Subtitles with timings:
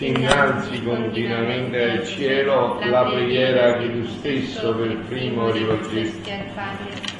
[0.00, 6.32] si innalzi continuamente al cielo la preghiera che tu stesso per primo rivolgesti.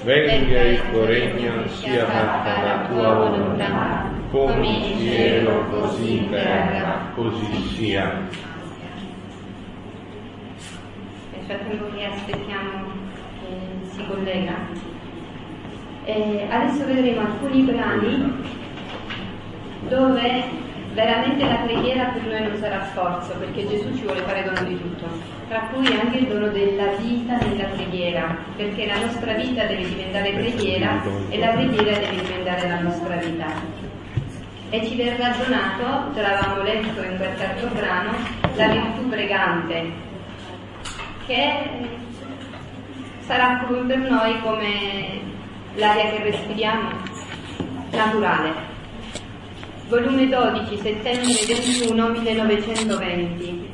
[0.03, 7.12] Venga il tuo regno, sia fatta la tua volontà, come in cielo così in terra,
[7.14, 8.26] così sia.
[11.33, 12.92] Nel frattempo che aspettiamo
[13.40, 14.54] che si collega,
[16.05, 18.59] eh, adesso vedremo alcuni brani
[19.87, 24.62] dove veramente la preghiera per noi non sarà sforzo, perché Gesù ci vuole fare dono
[24.62, 25.06] di tutto,
[25.48, 30.32] tra cui anche il dono della vita nella preghiera, perché la nostra vita deve diventare
[30.32, 33.46] preghiera e la preghiera deve diventare la nostra vita.
[34.72, 38.12] E ci verrà donato, già l'avevamo letto in quel terzo brano,
[38.54, 39.90] la virtù pregante,
[41.26, 41.68] che
[43.20, 45.20] sarà per noi come
[45.74, 46.88] l'aria che respiriamo,
[47.90, 48.70] naturale
[49.90, 53.68] volume 12, settembre 21, 1920.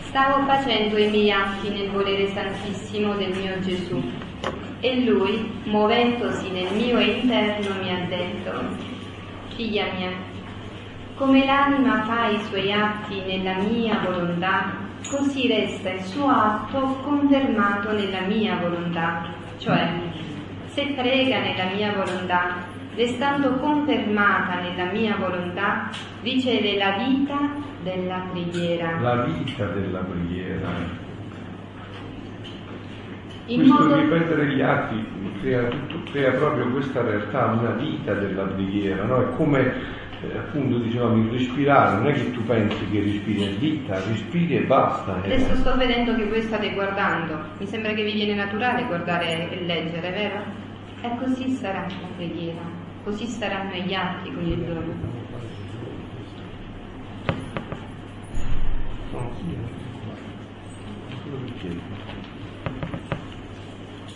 [0.00, 4.02] Stavo facendo i miei atti nel volere santissimo del mio Gesù
[4.80, 8.52] e lui, muovendosi nel mio interno, mi ha detto,
[9.56, 10.10] figlia mia,
[11.14, 14.76] come l'anima fa i suoi atti nella mia volontà,
[15.08, 19.24] così resta il suo atto confermato nella mia volontà,
[19.56, 19.88] cioè
[20.66, 25.90] se prega nella mia volontà restando confermata nella mia volontà,
[26.22, 27.38] riceve la vita
[27.82, 29.00] della preghiera.
[29.00, 31.02] La vita della preghiera.
[33.46, 33.96] In Questo modo...
[33.96, 35.06] ripetere gli atti
[35.40, 39.20] crea, tutto, crea, proprio questa realtà, una vita della preghiera, no?
[39.20, 39.60] È come
[40.22, 44.56] eh, appunto dicevamo il respirare, non è che tu pensi che respiri, è vita, respiri
[44.56, 45.20] e basta.
[45.22, 45.34] Eh.
[45.34, 49.64] Adesso sto vedendo che voi state guardando, mi sembra che vi viene naturale guardare e
[49.66, 50.42] leggere, vero?
[51.02, 55.12] E così sarà la preghiera così saranno gli atti con il dono.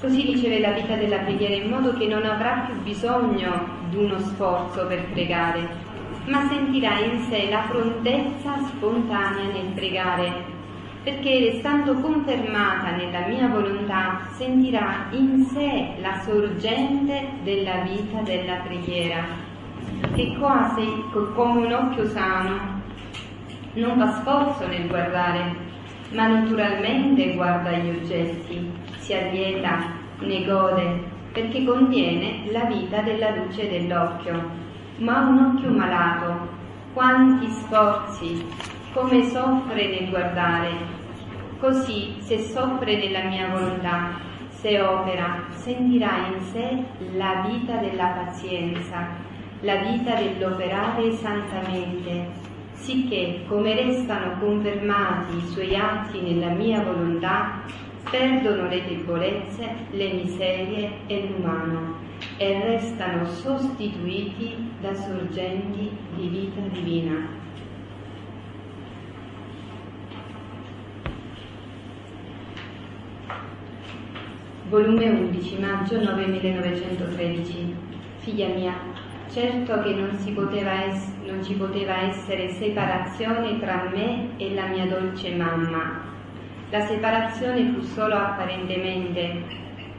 [0.01, 4.19] Così riceve la vita della preghiera in modo che non avrà più bisogno di uno
[4.21, 5.69] sforzo per pregare,
[6.27, 10.57] ma sentirà in sé la prontezza spontanea nel pregare
[11.09, 19.25] perché restando confermata nella mia volontà sentirà in sé la sorgente della vita della preghiera,
[20.15, 20.87] che quasi
[21.35, 22.83] come un occhio sano
[23.73, 25.57] non fa sforzo nel guardare,
[26.13, 29.79] ma naturalmente guarda gli oggetti, si allieta,
[30.19, 34.67] ne gode, perché contiene la vita della luce dell'occhio.
[34.99, 36.49] Ma un occhio malato,
[36.93, 38.45] quanti sforzi,
[38.93, 40.98] come soffre nel guardare,
[41.59, 46.85] Così, se soffre della mia volontà, se opera, sentirà in sé
[47.17, 49.09] la vita della pazienza,
[49.63, 52.31] la vita dell'operare santamente,
[52.75, 57.63] sicché, come restano confermati i suoi atti nella mia volontà,
[58.09, 61.97] perdono le debolezze, le miserie e l'umano
[62.37, 67.47] e restano sostituiti da sorgenti di vita divina.
[74.69, 77.75] Volume 11, maggio 9 1913.
[78.19, 78.75] Figlia mia,
[79.31, 80.11] certo che non,
[81.25, 86.03] non ci poteva essere separazione tra me e la mia dolce mamma.
[86.69, 89.43] La separazione fu solo apparentemente.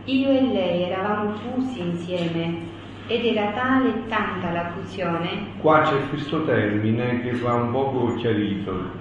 [0.06, 2.79] Io e lei eravamo fusi insieme
[3.10, 5.48] ed era tale tanta la fusione.
[5.60, 8.92] Qua c'è questo termine che va un poco chiarito.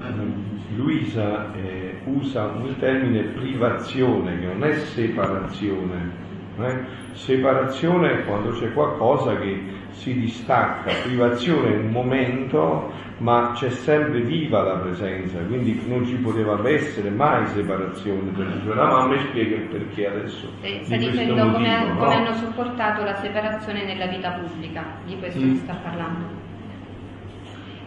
[0.74, 6.26] Luisa eh, usa il termine privazione, che non è separazione.
[6.58, 6.78] Eh?
[7.12, 14.20] Separazione è quando c'è qualcosa che si distacca, privazione è un momento, ma c'è sempre
[14.20, 18.30] viva la presenza, quindi non ci poteva essere mai separazione.
[18.30, 20.48] Per la mamma spiega il perché adesso.
[20.60, 21.96] Eh, sta dicendo motivo, come, no?
[21.96, 25.50] come, hanno sopportato la separazione nella vita pubblica, di questo mm.
[25.50, 26.46] si sta parlando.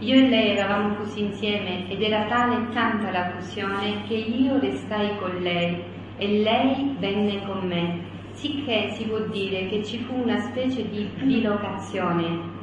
[0.00, 4.58] Io e lei eravamo così insieme ed era tale e tanta la fusione che io
[4.58, 5.80] restai con lei
[6.16, 8.00] e lei venne con me,
[8.32, 12.60] sicché si può dire che ci fu una specie di bilocazione.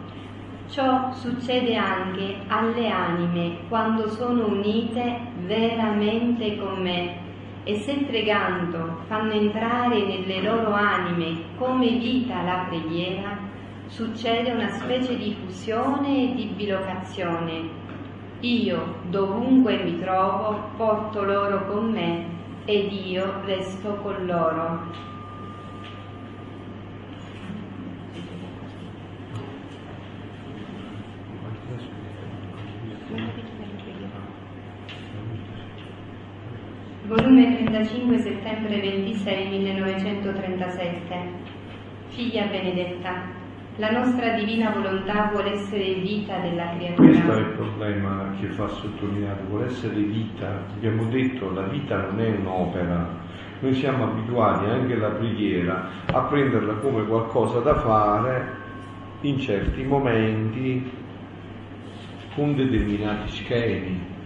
[0.70, 7.18] Ciò succede anche alle anime quando sono unite veramente con me
[7.64, 13.36] e se pregando fanno entrare nelle loro anime come vita la preghiera,
[13.88, 17.68] succede una specie di fusione e di bilocazione.
[18.42, 22.26] Io, dovunque mi trovo, porto loro con me
[22.66, 25.18] ed io resto con loro.
[37.10, 41.16] Volume 35 settembre 26 1937
[42.10, 43.24] Figlia benedetta,
[43.78, 47.08] la nostra divina volontà vuole essere vita della creatura.
[47.08, 50.66] Questo è il problema che fa sottolineare, vuole essere vita.
[50.76, 53.10] Abbiamo detto la vita non è un'opera,
[53.62, 58.56] noi siamo abituati anche alla preghiera a prenderla come qualcosa da fare
[59.22, 60.92] in certi momenti
[62.36, 64.18] con determinati schemi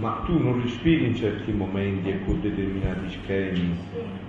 [0.00, 3.76] ma tu non respiri in certi momenti e con determinati schemi.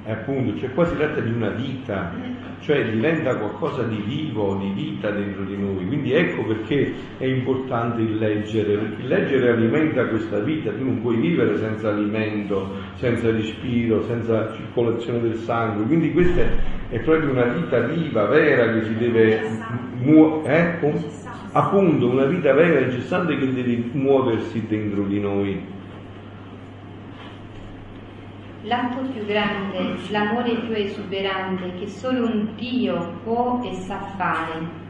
[0.03, 2.13] E appunto, cioè qua si tratta di una vita,
[2.59, 5.87] cioè diventa qualcosa di vivo, di vita dentro di noi.
[5.87, 11.01] Quindi ecco perché è importante il leggere, perché il leggere alimenta questa vita, tu non
[11.01, 15.85] puoi vivere senza alimento, senza respiro, senza circolazione del sangue.
[15.85, 16.41] Quindi questa
[16.89, 19.41] è proprio una vita viva, vera che si deve
[20.01, 20.79] muovere.
[20.81, 21.20] Eh?
[21.53, 25.79] Appunto una vita vera e incessante che deve muoversi dentro di noi.
[28.63, 34.80] L'atto più grande, l'amore più esuberante che solo un Dio può e sa fare.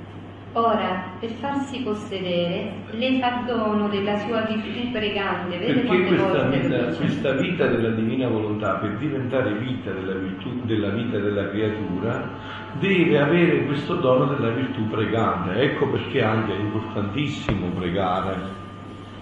[0.53, 5.57] Ora, per farsi possedere, le fa dono della sua virtù pregante.
[5.57, 10.89] Vede Perché questa vita, questa vita, della divina volontà, per diventare vita della, virtù, della
[10.89, 12.29] vita della creatura,
[12.79, 15.53] deve avere questo dono della virtù pregante.
[15.61, 18.35] Ecco perché anche è importantissimo pregare,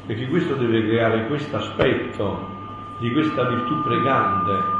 [0.08, 2.48] perché questo deve creare questo aspetto
[2.98, 4.78] di questa virtù pregante.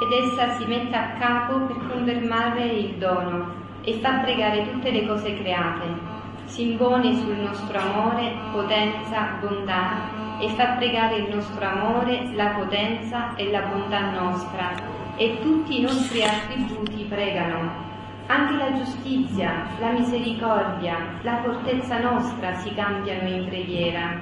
[0.00, 5.06] Ed essa si mette a capo per confermare il dono e fa pregare tutte le
[5.06, 6.16] cose create.
[6.44, 13.34] Si impone sul nostro amore, potenza, bontà e fa pregare il nostro amore, la potenza
[13.34, 14.74] e la bontà nostra
[15.16, 17.86] e tutti i nostri attributi pregano.
[18.26, 24.20] Anche la giustizia, la misericordia, la fortezza nostra si cambiano in preghiera.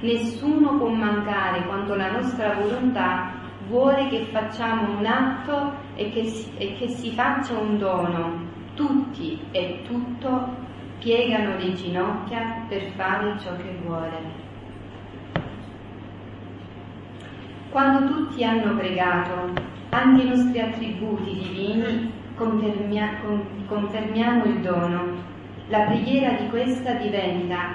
[0.00, 3.30] Nessuno può mancare quando la nostra volontà
[3.68, 8.54] vuole che facciamo un atto e che, e che si faccia un dono.
[8.74, 10.48] Tutti e tutto
[10.98, 14.42] piegano le ginocchia per fare ciò che vuole.
[17.70, 19.52] Quando tutti hanno pregato,
[19.90, 25.32] anche i nostri attributi divini confermia, con, confermiamo il dono.
[25.68, 27.74] La preghiera di questa diventa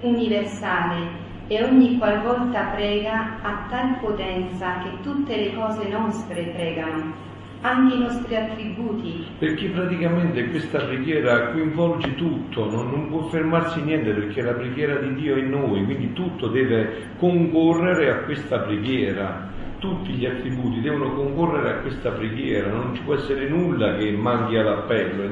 [0.00, 7.14] universale e ogni qualvolta prega ha tal potenza che tutte le cose nostre pregano,
[7.60, 9.26] anche i nostri attributi.
[9.38, 15.14] Perché praticamente questa preghiera coinvolge tutto, non, non, può fermarsi niente perché la preghiera di
[15.14, 21.12] Dio è in noi, quindi tutto deve concorrere a questa preghiera tutti gli attributi devono
[21.14, 25.30] concorrere a questa preghiera, non ci può essere nulla che manchi all'appello.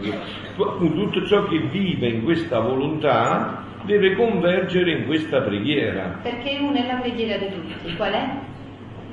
[0.54, 6.18] Tutto ciò che vive in questa volontà deve convergere in questa preghiera.
[6.22, 8.54] Perché una è la preghiera di tutti, qual è?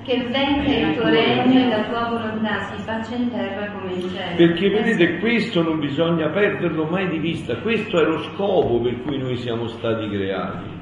[0.04, 4.02] Che venga il tuo regno e la tua volontà si faccia in terra come in
[4.02, 4.36] cielo.
[4.36, 9.18] Perché vedete, questo non bisogna perderlo mai di vista, questo è lo scopo per cui
[9.18, 10.82] noi siamo stati creati.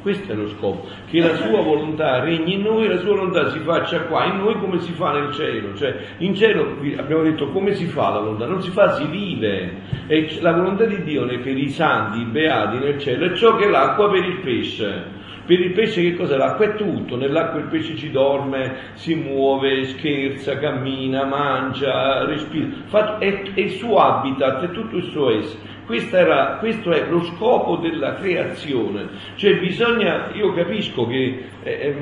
[0.00, 3.58] Questo è lo scopo, che la sua volontà regni in noi, la sua volontà si
[3.60, 5.74] faccia qua in noi come si fa nel cielo.
[5.74, 8.46] Cioè, in cielo abbiamo detto come si fa la volontà?
[8.46, 9.72] Non si fa, si vive.
[10.06, 13.64] E la volontà di Dio per i santi, i beati nel cielo è ciò che
[13.64, 15.22] è l'acqua per il pesce.
[15.46, 16.36] Per il pesce che cos'è?
[16.36, 23.42] L'acqua è tutto, nell'acqua il pesce ci dorme, si muove, scherza, cammina, mangia, respira, è,
[23.54, 25.72] è il suo habitat, è tutto il suo essere.
[26.12, 31.94] Era, questo è lo scopo della creazione, cioè bisogna, io capisco che è,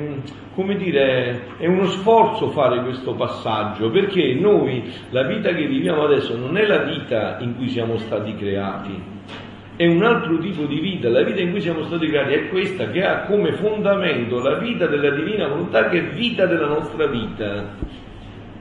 [0.55, 6.37] come dire, è uno sforzo fare questo passaggio, perché noi la vita che viviamo adesso
[6.37, 9.01] non è la vita in cui siamo stati creati,
[9.75, 12.89] è un altro tipo di vita, la vita in cui siamo stati creati è questa
[12.89, 18.01] che ha come fondamento la vita della divina volontà che è vita della nostra vita.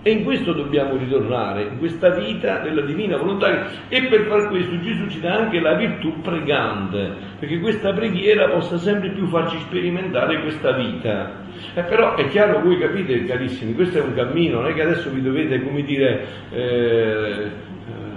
[0.04, 3.68] E in questo dobbiamo ritornare, in questa vita della divina volontà.
[3.88, 8.78] E per far questo Gesù ci dà anche la virtù pregante, perché questa preghiera possa
[8.78, 11.42] sempre più farci sperimentare questa vita.
[11.74, 15.08] Eh, però è chiaro, voi capite, carissimi, questo è un cammino, non è che adesso
[15.10, 17.50] vi dovete, come dire, eh,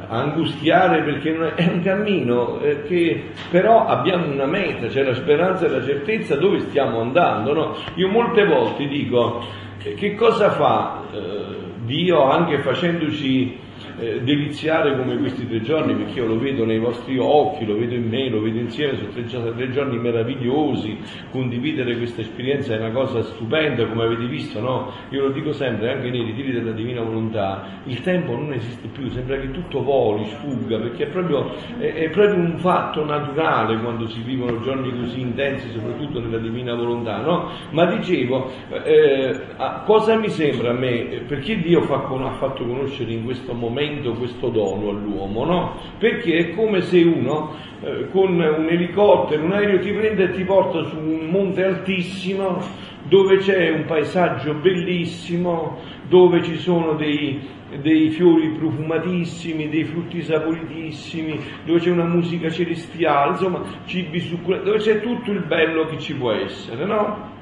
[0.07, 5.69] angustiare perché è un cammino eh, che però abbiamo una meta, c'è la speranza e
[5.69, 7.53] la certezza dove stiamo andando.
[7.53, 7.75] No?
[7.95, 9.43] Io molte volte dico
[9.77, 13.59] che cosa fa eh, Dio anche facendoci
[13.99, 17.93] eh, deliziare come questi tre giorni, perché io lo vedo nei vostri occhi, lo vedo
[17.93, 20.97] in me, lo vedo insieme, sono tre, tre giorni meravigliosi,
[21.31, 24.91] condividere questa esperienza è una cosa stupenda, come avete visto, no?
[25.09, 29.07] Io lo dico sempre, anche nei ritiri della Divina Volontà, il tempo non esiste più,
[29.09, 34.07] sembra che tutto voli, sfugga, perché è proprio, è, è proprio un fatto naturale quando
[34.07, 37.49] si vivono giorni così intensi, soprattutto nella Divina Volontà, no?
[37.71, 38.51] Ma dicevo,
[38.83, 39.39] eh,
[39.85, 41.23] cosa mi sembra a me?
[41.27, 43.83] Perché Dio fa, ha fatto conoscere in questo momento
[44.17, 45.75] questo dono all'uomo, no?
[45.97, 50.43] Perché è come se uno eh, con un elicottero, un aereo ti prende e ti
[50.43, 52.59] porta su un monte altissimo
[53.07, 55.77] dove c'è un paesaggio bellissimo,
[56.07, 57.39] dove ci sono dei,
[57.81, 64.79] dei fiori profumatissimi, dei frutti saporitissimi, dove c'è una musica celestiale, insomma, cibi succulenti, dove
[64.79, 67.34] c'è tutto il bello che ci può essere, no?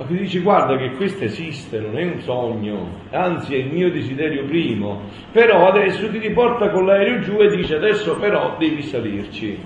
[0.00, 3.90] Ma ti dice guarda che questo esiste, non è un sogno, anzi è il mio
[3.90, 9.58] desiderio primo, però adesso ti riporta con l'aereo giù e dice adesso però devi salirci.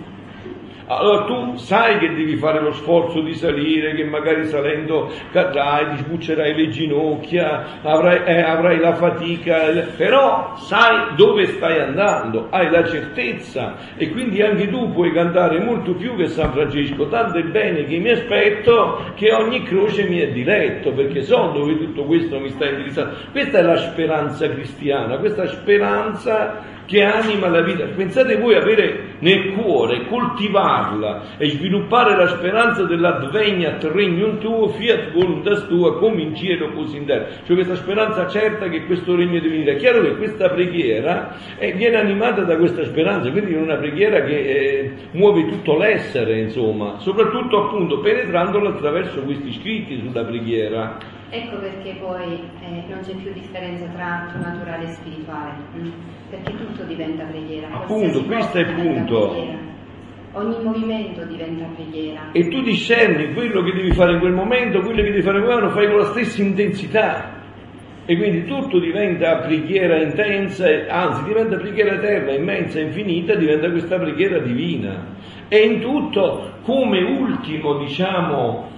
[0.87, 6.03] Allora tu sai che devi fare lo sforzo di salire, che magari salendo cadrai, ti
[6.03, 12.85] sbuccerai le ginocchia, avrai, eh, avrai, la fatica, però sai dove stai andando, hai la
[12.85, 17.85] certezza e quindi anche tu puoi cantare molto più che San Francesco, tanto è bene
[17.85, 22.51] che mi aspetto che ogni croce mi è diletto, perché so dove tutto questo mi
[22.51, 23.17] sta indirizzando.
[23.33, 27.85] Questa è la speranza cristiana, questa speranza che anima la vita.
[27.87, 35.67] Pensate voi avere nel cuore, coltivarla e sviluppare la speranza dell'adveniat regnum tuo, fiat voluntas
[35.67, 37.27] tua, come in cielo così in terra.
[37.45, 39.73] Cioè questa speranza certa che questo regno deve venire.
[39.73, 44.23] È chiaro che questa preghiera eh, viene animata da questa speranza, quindi è una preghiera
[44.23, 51.23] che eh, muove tutto l'essere, insomma, soprattutto appunto penetrandola attraverso questi scritti sulla preghiera.
[51.35, 55.81] Ecco perché poi eh, non c'è più differenza tra atto naturale e spirituale, mh?
[55.81, 55.91] Mm?
[56.31, 57.69] perché tutto diventa preghiera.
[57.73, 59.63] Appunto, questo è il punto.
[60.33, 62.31] Ogni movimento diventa preghiera.
[62.31, 65.45] E tu discerni quello che devi fare in quel momento, quello che devi fare in
[65.45, 67.43] quel momento, lo fai con la stessa intensità.
[68.07, 74.39] E quindi tutto diventa preghiera intensa, anzi diventa preghiera eterna, immensa, infinita, diventa questa preghiera
[74.39, 75.05] divina.
[75.49, 78.71] E in tutto, come ultimo, diciamo,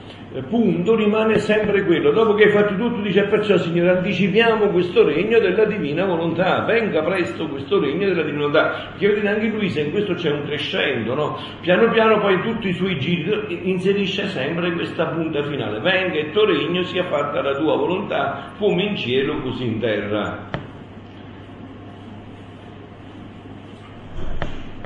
[0.42, 2.10] punto rimane sempre quello.
[2.12, 7.02] Dopo che hai fatto tutto, dice perciò Signore, anticipiamo questo regno della divina volontà, venga
[7.02, 8.88] presto questo regno della divina volontà.
[8.90, 11.38] Perché vedete anche Luisa in questo c'è un crescendo, no?
[11.60, 15.80] Piano piano poi tutti i suoi giri inserisce sempre questa punta finale.
[15.80, 20.64] Venga il tuo regno, sia fatta la tua volontà, come in cielo così in terra.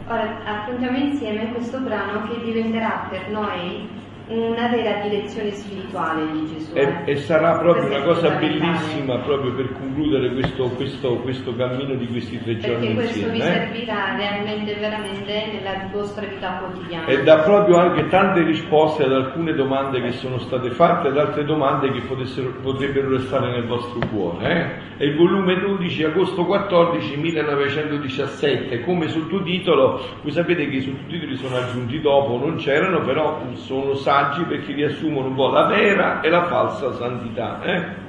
[0.07, 3.89] Ora affrontiamo insieme questo brano che diventerà per noi
[4.31, 6.77] una vera direzione spirituale di Gesù.
[6.77, 7.11] E, eh?
[7.11, 12.41] e sarà proprio una cosa bellissima proprio per concludere questo, questo, questo, cammino di questi
[12.41, 13.33] tre Perché giorni questo insieme.
[13.33, 13.53] vi eh?
[13.53, 17.07] servirà realmente, veramente nella vostra vita quotidiana.
[17.07, 21.45] E dà proprio anche tante risposte ad alcune domande che sono state fatte, ad altre
[21.45, 22.01] domande che
[22.63, 24.49] potrebbero restare nel vostro cuore.
[24.97, 24.99] Eh?
[24.99, 31.57] È il volume 12, agosto 14, 1917, come sottotitolo, voi sapete che i sottotitoli sono
[31.57, 36.29] aggiunti dopo, non c'erano, però sono saggi passaggi perché riassumono un po' la vera e
[36.29, 37.63] la falsa santità.
[37.63, 38.09] Eh?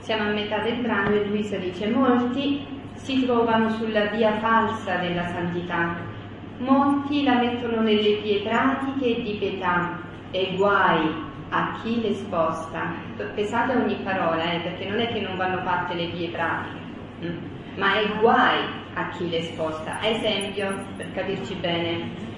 [0.00, 5.26] Siamo a metà del brano e Luisa dice molti si trovano sulla via falsa della
[5.28, 5.96] santità,
[6.58, 9.98] molti la mettono nelle vie pratiche di pietà
[10.32, 12.92] e guai a chi le sposta.
[13.34, 16.78] Pesate ogni parola, eh, perché non è che non vanno fatte le vie pratiche,
[17.24, 17.36] mm?
[17.76, 18.58] ma è guai
[18.94, 20.02] a chi le sposta.
[20.02, 22.29] Esempio, per capirci bene,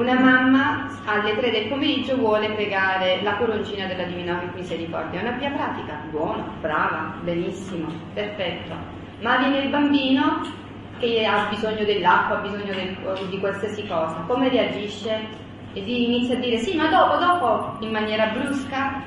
[0.00, 5.20] una mamma alle 3 del pomeriggio vuole pregare la coroncina della Divina Misericordia.
[5.20, 8.74] È una via pratica, buona, brava, benissimo, perfetto.
[9.20, 10.40] Ma viene il bambino
[10.98, 12.96] che ha bisogno dell'acqua, ha bisogno del,
[13.28, 14.24] di qualsiasi cosa.
[14.26, 15.48] Come reagisce?
[15.74, 19.02] E inizia a dire sì, ma dopo, dopo, in maniera brusca.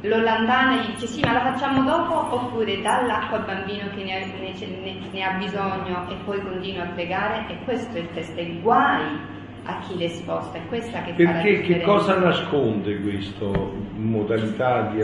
[0.00, 4.22] L'ollandana gli dice sì, ma la facciamo dopo oppure dà l'acqua al bambino che ne
[4.22, 7.46] ha, ne, ne ha bisogno e poi continua a pregare.
[7.48, 9.32] E questo è il test, è guai
[9.66, 15.02] a chi le sposta, è questa che Perché che cosa nasconde questo modalità di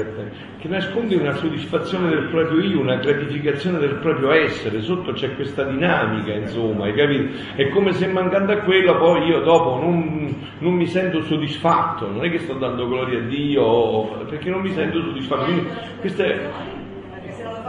[0.59, 5.65] che nasconde una soddisfazione del proprio io, una gratificazione del proprio essere, sotto c'è questa
[5.65, 7.39] dinamica, insomma, hai capito?
[7.55, 12.25] È come se mancando a quello poi io dopo non, non mi sento soddisfatto, non
[12.25, 15.45] è che sto dando gloria a Dio, perché non mi sento soddisfatto.
[15.45, 15.69] Quindi
[16.01, 16.51] questa è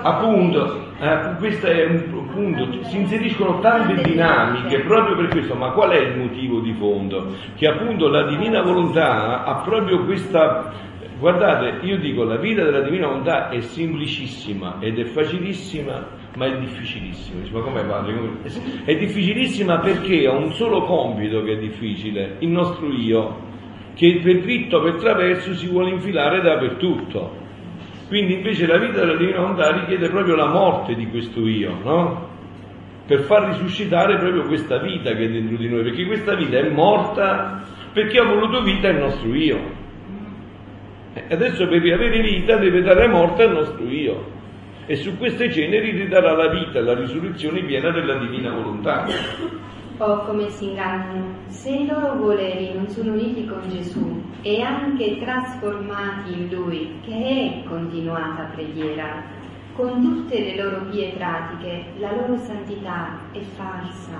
[0.01, 5.89] appunto, eh, questo è un punto, si inseriscono tante dinamiche proprio per questo, ma qual
[5.89, 7.33] è il motivo di fondo?
[7.55, 10.71] Che appunto la divina volontà ha proprio questa,
[11.17, 16.57] guardate, io dico la vita della divina volontà è semplicissima ed è facilissima ma è
[16.59, 17.41] difficilissimo.
[17.41, 18.15] Dice, ma come padre?
[18.15, 18.37] Come...
[18.85, 23.49] È difficilissima perché ha un solo compito che è difficile, il nostro io,
[23.95, 27.39] che per dritto, per traverso si vuole infilare dappertutto.
[28.11, 32.27] Quindi invece la vita della divina volontà richiede proprio la morte di questo io, no?
[33.07, 36.69] Per far risuscitare proprio questa vita che è dentro di noi, perché questa vita è
[36.69, 37.63] morta
[37.93, 39.59] perché ha voluto vita il nostro io.
[41.13, 44.25] E adesso per riavere vita deve dare morte al nostro io
[44.87, 49.05] e su queste ceneri ridarà la vita, la risurrezione piena della divina volontà.
[50.03, 51.35] Oh, come si ingannano.
[51.49, 57.13] Se i loro voleri non sono uniti con Gesù e anche trasformati in Lui, che
[57.13, 59.21] è continuata preghiera,
[59.73, 64.17] con tutte le loro vie pratiche, la loro santità è falsa.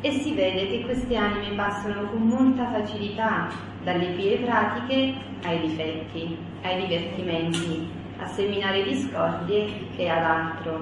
[0.00, 3.48] E si vede che queste anime passano con molta facilità
[3.82, 10.80] dalle vie pratiche ai difetti, ai divertimenti, a seminare discordie e ad altro.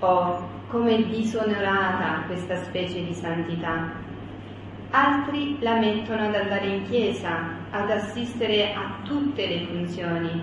[0.00, 0.36] Oh,
[0.74, 3.92] come disonorata questa specie di santità.
[4.90, 10.42] Altri la mettono ad andare in chiesa, ad assistere a tutte le funzioni,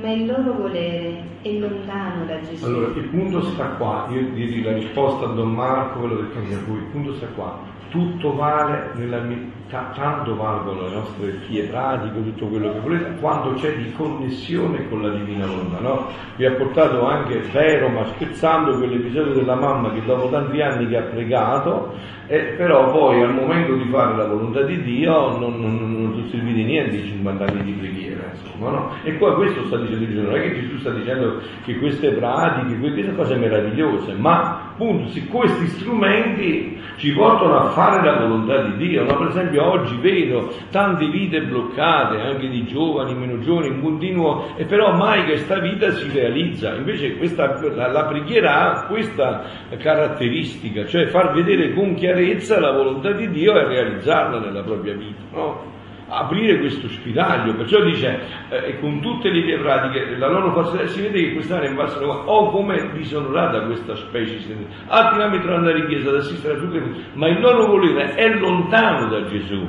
[0.00, 2.64] ma il loro volere è lontano da Gesù.
[2.64, 6.58] Allora, il punto sta qua, io direi la risposta a Don Marco, quello del cambia
[6.68, 7.58] voi, il punto sta qua,
[7.94, 9.22] tutto vale, nella,
[9.68, 15.00] tanto valgono le nostre vie pratiche, tutto quello che volete, quando c'è di connessione con
[15.02, 16.08] la Divina Volontà, no?
[16.34, 20.96] Vi ha portato anche, vero ma scherzando, quell'episodio della mamma che dopo tanti anni che
[20.96, 21.94] ha pregato,
[22.26, 26.54] eh, però poi al momento di fare la volontà di Dio non, non, non, servì
[26.54, 28.90] di niente i 50 anni di preghiera, insomma, no?
[29.02, 32.78] E poi questo sta dicendo Gesù, non è che Gesù sta dicendo che queste pratiche,
[32.78, 38.88] queste cose meravigliose, ma appunto se questi strumenti ci portano a fare la volontà di
[38.88, 39.16] Dio, no?
[39.16, 44.64] Per esempio oggi vedo tante vite bloccate, anche di giovani, meno giovani, in continuo, e
[44.64, 46.74] però mai questa vita si realizza.
[46.74, 49.44] Invece questa, la, la, preghiera ha questa
[49.78, 52.13] caratteristica, cioè far vedere con chiarezza
[52.60, 55.22] la volontà di Dio e realizzarla nella propria vita.
[55.32, 55.72] No?
[56.06, 61.00] aprire questo spiraglio, perciò dice, eh, con tutte le vie pratiche, la loro falsità, si
[61.00, 64.38] vede che quest'anima passano, oh come disonorata questa specie,
[64.86, 67.66] altri la ad andare in chiesa ad assistere a tutte le cose, ma il loro
[67.66, 69.66] volere è lontano da Gesù.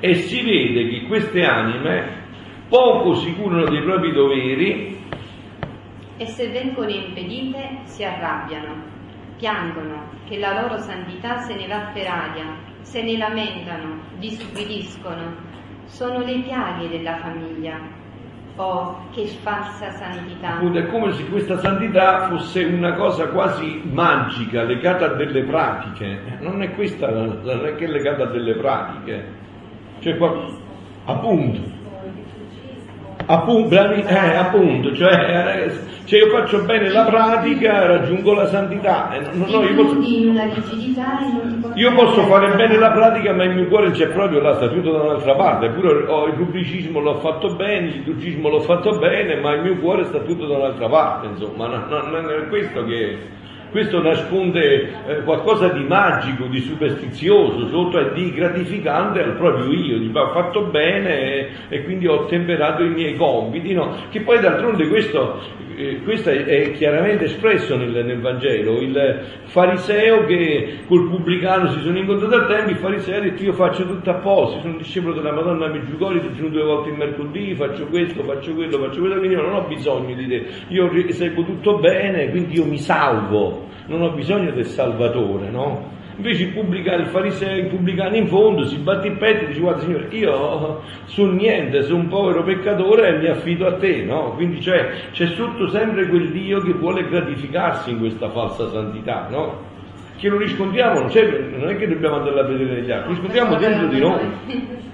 [0.00, 2.22] E si vede che queste anime
[2.68, 5.02] poco si curano dei propri doveri
[6.16, 8.93] e se vengono impedite si arrabbiano,
[9.36, 15.34] piangono che la loro santità se ne va per aria se ne lamentano, disubbidiscono,
[15.86, 17.80] sono le piaghe della famiglia.
[18.56, 20.54] Oh, che falsa santità!
[20.54, 26.20] Appunto, è come se questa santità fosse una cosa quasi magica, legata a delle pratiche.
[26.38, 29.24] Non è questa, non è che è legata a delle pratiche.
[29.98, 30.46] Cioè, qua,
[33.26, 35.70] appunto, Appunto, eh, appunto cioè,
[36.04, 39.14] cioè, io faccio bene la pratica, raggiungo la santità.
[39.14, 39.98] Eh, no, no, io, posso,
[41.74, 44.92] io, posso, fare bene la pratica, ma il mio cuore c'è proprio là, sta tutto
[44.92, 45.66] da un'altra parte.
[45.66, 49.76] Eppure oh, il pubblicismo l'ho fatto bene, il liturgismo l'ho fatto bene, ma il mio
[49.78, 53.18] cuore sta tutto da un'altra parte, insomma, non no, no, è questo che
[53.74, 59.98] questo nasconde eh, qualcosa di magico, di superstizioso, sotto e di gratificante al proprio io,
[59.98, 63.96] di ho fatto bene e, quindi ho temperato i miei compiti, no?
[64.10, 65.40] che poi d'altronde questo,
[65.74, 71.80] eh, questo è, è, chiaramente espresso nel, nel, Vangelo, il fariseo che col pubblicano si
[71.80, 75.14] sono incontrati al tempo, il fariseo ha detto io faccio tutto a posto, sono discepolo
[75.14, 79.34] della Madonna Meggiugori, sono due volte il mercoledì, faccio questo, faccio quello, faccio quello, quindi
[79.34, 84.02] io non ho bisogno di te, io seguo tutto bene, quindi io mi salvo non
[84.02, 85.92] ho bisogno del Salvatore, no?
[86.16, 89.80] Invece pubblicare il fariseo, il pubblicano in fondo, si batte il petto e dice guarda
[89.80, 94.32] signore, io sul niente, sono un povero peccatore e mi affido a te, no?
[94.34, 99.72] Quindi c'è, c'è sotto sempre quel Dio che vuole gratificarsi in questa falsa santità, no?
[100.16, 101.10] Che lo riscontriamo, non,
[101.58, 104.20] non è che dobbiamo andare a vedere negli altri, lo riscontriamo dentro di noi,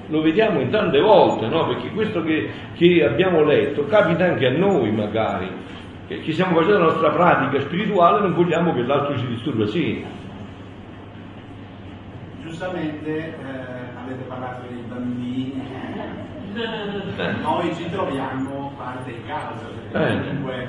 [0.07, 1.67] lo vediamo in tante volte, no?
[1.67, 5.49] Perché questo che, che abbiamo letto capita anche a noi magari
[6.19, 10.05] che stiamo facendo la nostra pratica spirituale non vogliamo che l'altro ci disturba, sì.
[12.43, 15.63] Giustamente eh, avete parlato dei bambini,
[16.57, 17.31] eh.
[17.43, 20.19] noi ci troviamo parte in casa, perché eh.
[20.19, 20.69] comunque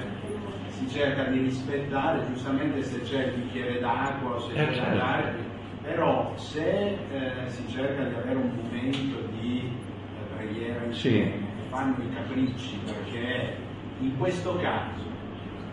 [0.67, 4.95] si cerca di rispettare, giustamente se c'è il bicchiere d'acqua se c'è certo.
[4.95, 5.36] dare,
[5.82, 11.69] però se eh, si cerca di avere un momento di eh, preghiera insieme, sì.
[11.69, 13.58] fanno i capricci, perché
[14.01, 15.11] in questo caso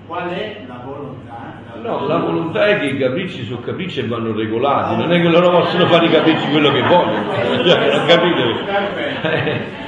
[0.08, 1.60] qual è la volontà?
[1.82, 5.28] No, la volontà è che i capricci sono capricci e vanno regolati, non è che
[5.28, 9.86] loro possono fare i capricci quello che vogliono, cioè, non capite?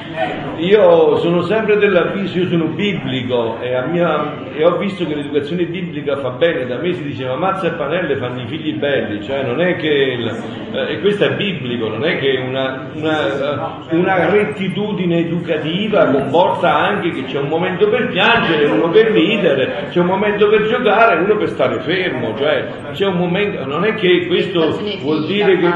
[0.61, 6.17] Io sono sempre dell'avviso, io sono biblico e, mia, e, ho visto che l'educazione biblica
[6.17, 9.59] fa bene, da me si diceva mazza e panelle fanno i figli belli, cioè non
[9.59, 10.27] è che, il,
[10.71, 17.09] eh, e questo è biblico, non è che una, una, una, rettitudine educativa comporta anche
[17.09, 21.37] che c'è un momento per piangere, uno per ridere, c'è un momento per giocare, uno
[21.37, 25.67] per stare fermo, cioè c'è un momento, non è che questo vuol dire che,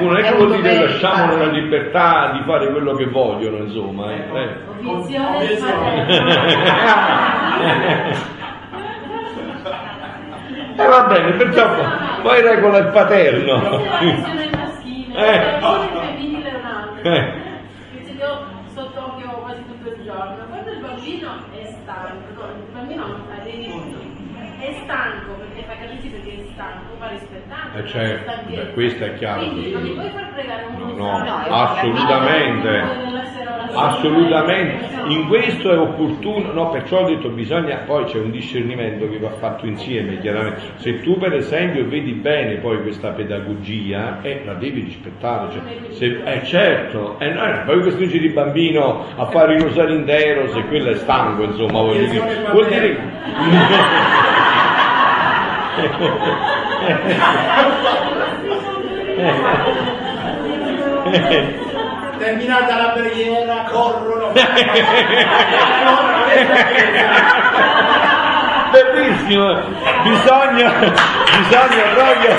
[0.00, 4.12] non è che vuol dire lasciamo la libertà di fare quello che vogliono, insomma.
[4.12, 4.23] Eh.
[4.32, 4.56] Eh.
[4.68, 5.50] Obiezione
[10.76, 11.68] E eh, va bene, perciò
[12.22, 13.80] poi regola il paterno.
[15.14, 15.60] Eh.
[17.04, 17.32] Eh.
[18.18, 20.46] Io sott'occhio quasi tutto il giorno.
[20.48, 24.13] Quando il bambino è stanco, il bambino ha dei
[24.66, 27.78] è stanco perché fa capricci perché è stanco, va rispettato.
[27.78, 29.48] Eh certo, beh, questo è chiaro.
[29.48, 33.12] Quindi non mi puoi far pregare un no, no, no, assolutamente.
[33.74, 39.18] Assolutamente, in questo è opportuno, no, perciò ho detto bisogna, poi c'è un discernimento che
[39.18, 40.60] va fatto insieme, chiaramente.
[40.76, 46.22] Se tu per esempio vedi bene poi questa pedagogia, eh, la devi rispettare, cioè, se,
[46.24, 50.90] eh, certo, eh, no, poi costringi il bambino a fare il rosario intero se quello
[50.90, 52.46] è stanco, insomma, voglio dire.
[52.52, 54.52] Vuol dire...
[62.18, 64.32] terminata la preghiera corrono.
[68.70, 69.62] Bellissimo.
[70.02, 70.72] Bisogna
[71.38, 72.30] bisogna proprio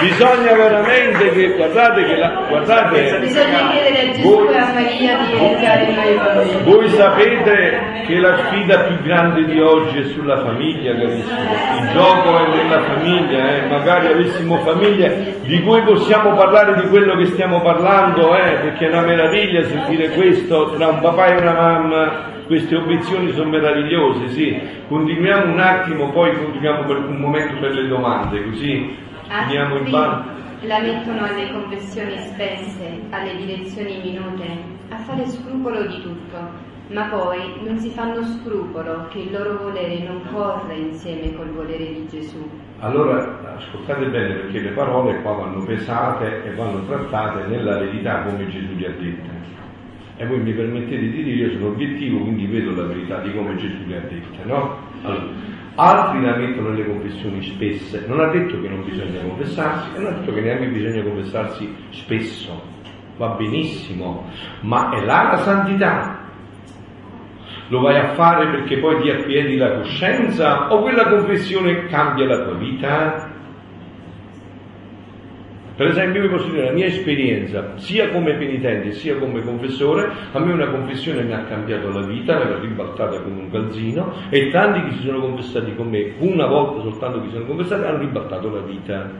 [0.00, 5.44] bisogna veramente che guardate che la guardate bisogna chiedere a Gesù e a Maria di
[5.44, 11.38] entrare bambini voi sapete che la sfida più grande di oggi è sulla famiglia carissimo
[11.80, 13.66] il gioco è nella famiglia eh?
[13.68, 18.58] magari avessimo famiglie di cui possiamo parlare di quello che stiamo parlando eh?
[18.62, 23.48] perché è una meraviglia sentire questo tra un papà e una mamma queste obiezioni sono
[23.48, 24.60] meravigliose, sì.
[24.88, 30.24] Continuiamo un attimo, poi continuiamo per un momento per le domande, così Finiamo in bar.
[30.62, 34.44] La mettono alle confessioni spesse, alle direzioni minute,
[34.88, 36.36] a fare scrupolo di tutto,
[36.88, 41.92] ma poi non si fanno scrupolo che il loro volere non corra insieme col volere
[41.92, 42.44] di Gesù.
[42.80, 48.48] Allora, ascoltate bene perché le parole qua vanno pesate e vanno trattate nella verità come
[48.48, 49.38] Gesù le ha dette.
[50.16, 53.54] E voi mi permettete di dire, io sono obiettivo, quindi vedo la verità di come
[53.54, 54.76] Gesù le ha dette, no?
[55.02, 55.22] Allora,
[55.74, 60.10] altri la mettono nelle confessioni spesse, non ha detto che non bisogna confessarsi non ha
[60.10, 62.62] detto che neanche bisogna confessarsi spesso,
[63.16, 64.28] va benissimo,
[64.60, 66.18] ma è là la santità.
[67.68, 72.44] Lo vai a fare perché poi ti appiedi la coscienza o quella confessione cambia la
[72.44, 73.29] tua vita?
[75.80, 80.38] Per esempio, vi posso dire la mia esperienza, sia come penitente sia come confessore, a
[80.38, 84.50] me una confessione mi ha cambiato la vita, me l'ha ribaltata come un calzino e
[84.50, 88.00] tanti che si sono confessati con me, una volta soltanto che si sono confessati, hanno
[88.00, 89.10] ribaltato la vita.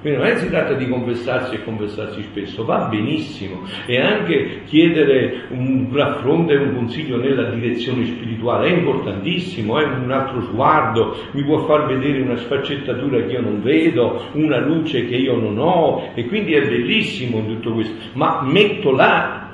[0.00, 3.62] Quindi non è si tratta di confessarsi e confessarsi spesso, va benissimo.
[3.86, 10.10] E anche chiedere un raffronto e un consiglio nella direzione spirituale è importantissimo, è un
[10.12, 15.16] altro sguardo, mi può far vedere una sfaccettatura che io non vedo, una luce che
[15.16, 16.10] io non ho.
[16.14, 19.46] E quindi è bellissimo tutto questo, ma metto là.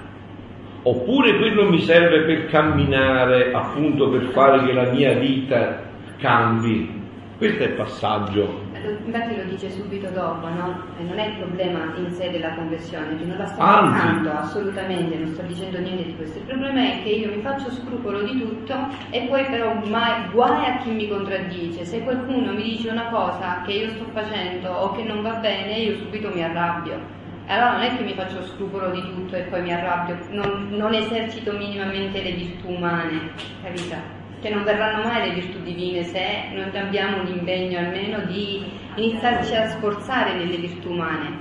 [0.82, 5.82] Oppure quello mi serve per camminare, appunto per fare che la mia vita
[6.18, 7.02] cambi.
[7.38, 8.63] Questo è il passaggio
[9.04, 10.82] infatti lo dice subito dopo, no?
[10.98, 15.16] E non è il problema in sé della conversione, che non la sto pensando assolutamente,
[15.16, 16.38] non sto dicendo niente di questo.
[16.38, 18.74] Il problema è che io mi faccio scrupolo di tutto
[19.10, 21.84] e poi però mai, guai a chi mi contraddice.
[21.84, 25.78] Se qualcuno mi dice una cosa che io sto facendo o che non va bene,
[25.78, 27.22] io subito mi arrabbio.
[27.46, 30.94] Allora non è che mi faccio scrupolo di tutto e poi mi arrabbio, non, non
[30.94, 34.13] esercito minimamente le virtù umane, capito?
[34.44, 38.62] Che non verranno mai le virtù divine se non abbiamo l'impegno almeno di
[38.96, 41.38] iniziarci a sforzare nelle virtù umane.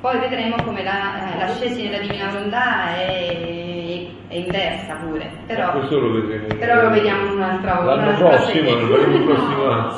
[0.00, 6.12] Poi vedremo come la, eh, l'ascesi nella divina volontà è, è, inversa pure, però, lo
[6.12, 7.94] vedremo, però lo vediamo un'altra volta.
[7.94, 9.94] L'anno prossimo, lo vedremo il prossimo anno.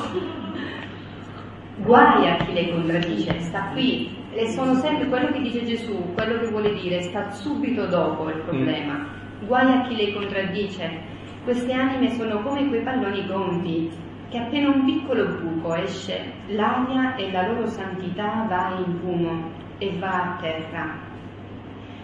[1.76, 6.40] Guai a chi le contraddice, sta qui, e sono sempre quello che dice Gesù, quello
[6.40, 8.92] che vuole dire, sta subito dopo il problema.
[8.92, 9.46] Mm.
[9.46, 11.12] Guai a chi le contraddice,
[11.44, 13.90] queste anime sono come quei palloni gonfi
[14.30, 19.92] che appena un piccolo buco esce l'aria e la loro santità va in fumo e
[19.98, 21.10] va a terra.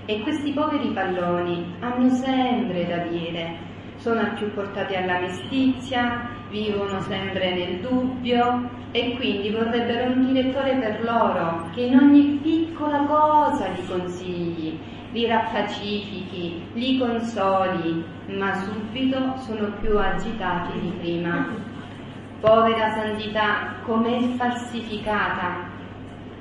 [0.05, 3.57] E questi poveri palloni hanno sempre da dire,
[3.97, 11.05] sono più portati alla mestizia, vivono sempre nel dubbio e quindi vorrebbero un direttore per
[11.05, 14.79] loro che in ogni piccola cosa li consigli,
[15.13, 21.55] li rappacifichi, li consoli, ma subito sono più agitati di prima.
[22.41, 25.77] Povera santità, com'è falsificata!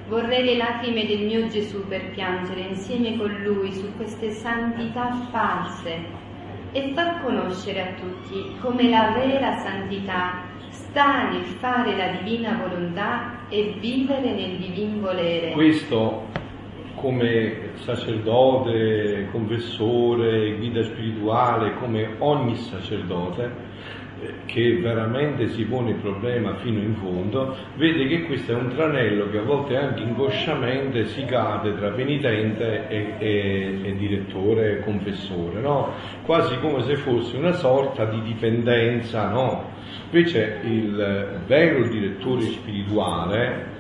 [0.07, 6.25] Vorrei le lacrime del mio Gesù per piangere insieme con lui su queste santità false
[6.71, 13.39] e far conoscere a tutti come la vera santità sta nel fare la divina volontà
[13.49, 15.51] e vivere nel divin volere.
[15.51, 16.25] Questo
[16.97, 23.65] come sacerdote, confessore, guida spirituale, come ogni sacerdote,
[24.45, 29.29] che veramente si pone il problema fino in fondo, vede che questo è un tranello
[29.29, 35.93] che a volte anche inconsciamente si cade tra penitente e, e, e direttore, confessore, no?
[36.23, 39.29] quasi come se fosse una sorta di dipendenza.
[39.29, 39.75] No?
[40.05, 43.75] Invece il vero direttore spirituale,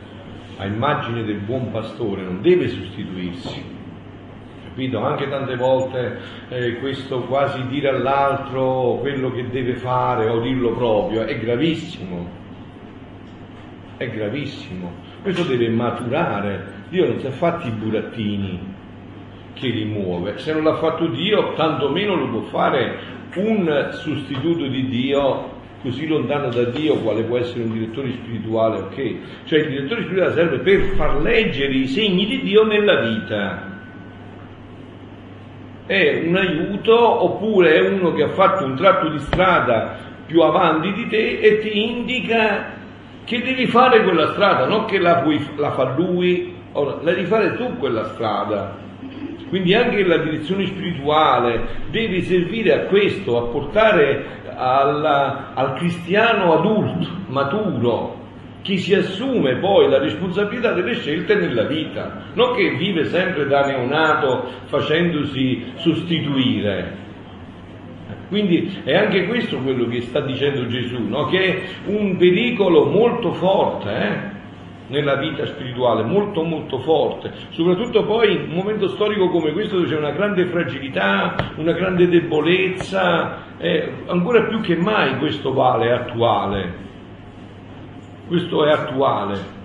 [0.57, 3.63] a immagine del buon pastore, non deve sostituirsi,
[4.63, 5.03] capito?
[5.03, 11.23] Anche tante volte eh, questo quasi dire all'altro quello che deve fare o dirlo proprio
[11.23, 12.27] è gravissimo,
[13.97, 15.05] è gravissimo.
[15.21, 16.75] Questo deve maturare.
[16.89, 18.75] Dio non si è fatti i burattini
[19.53, 20.37] che li muove.
[20.37, 26.49] Se non l'ha fatto Dio, tantomeno lo può fare un sostituto di Dio così lontano
[26.49, 29.15] da Dio quale può essere un direttore spirituale, ok?
[29.45, 33.75] Cioè il direttore spirituale serve per far leggere i segni di Dio nella vita
[35.87, 40.91] è un aiuto oppure è uno che ha fatto un tratto di strada più avanti
[40.91, 42.75] di te e ti indica
[43.23, 47.55] che devi fare quella strada, non che la, puoi, la fa lui, la devi fare
[47.55, 48.77] tu quella strada.
[49.49, 54.25] Quindi anche la direzione spirituale deve servire a questo, a portare
[54.57, 58.15] alla, al cristiano adulto, maturo,
[58.61, 63.65] chi si assume poi la responsabilità delle scelte nella vita, non che vive sempre da
[63.65, 67.05] neonato facendosi sostituire.
[68.27, 71.27] Quindi è anche questo quello che sta dicendo Gesù, no?
[71.27, 74.35] che è un pericolo molto forte eh?
[74.87, 79.87] Nella vita spirituale, molto molto forte, soprattutto poi in un momento storico come questo dove
[79.87, 85.91] c'è una grande fragilità, una grande debolezza, eh, ancora più che mai questo vale, è
[85.91, 86.85] attuale.
[88.27, 89.55] Questo è attuale.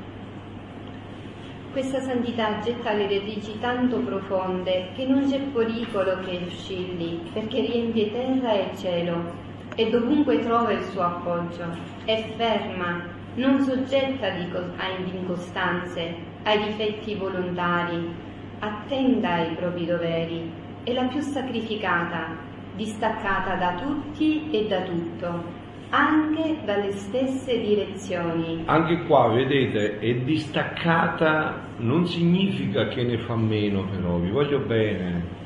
[1.73, 8.13] Questa santità getta le radici tanto profonde che non c'è pericolo che oscilli, perché riempie
[8.13, 11.65] terra e cielo e dovunque trova il suo appoggio.
[12.05, 18.13] È ferma, non soggetta a incostanze, ai difetti volontari,
[18.59, 20.51] attenda ai propri doveri,
[20.85, 22.37] è la più sacrificata,
[22.75, 28.63] distaccata da tutti e da tutto, anche dalle stesse direzioni.
[28.67, 35.41] Anche qua, vedete, è distaccata non significa che ne fa meno però, vi voglio bene.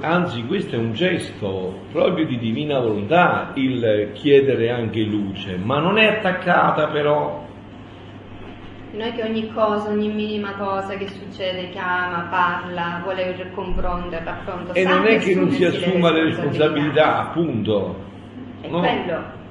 [0.00, 5.98] Anzi, questo è un gesto proprio di divina volontà, il chiedere anche luce, ma non
[5.98, 7.44] è attaccata però.
[8.92, 14.72] Non è che ogni cosa, ogni minima cosa che succede chiama, parla, vuole confrontare, affronta.
[14.72, 18.04] E non è che non si assuma le responsabilità, appunto.
[18.60, 18.78] È no.
[18.78, 19.44] quello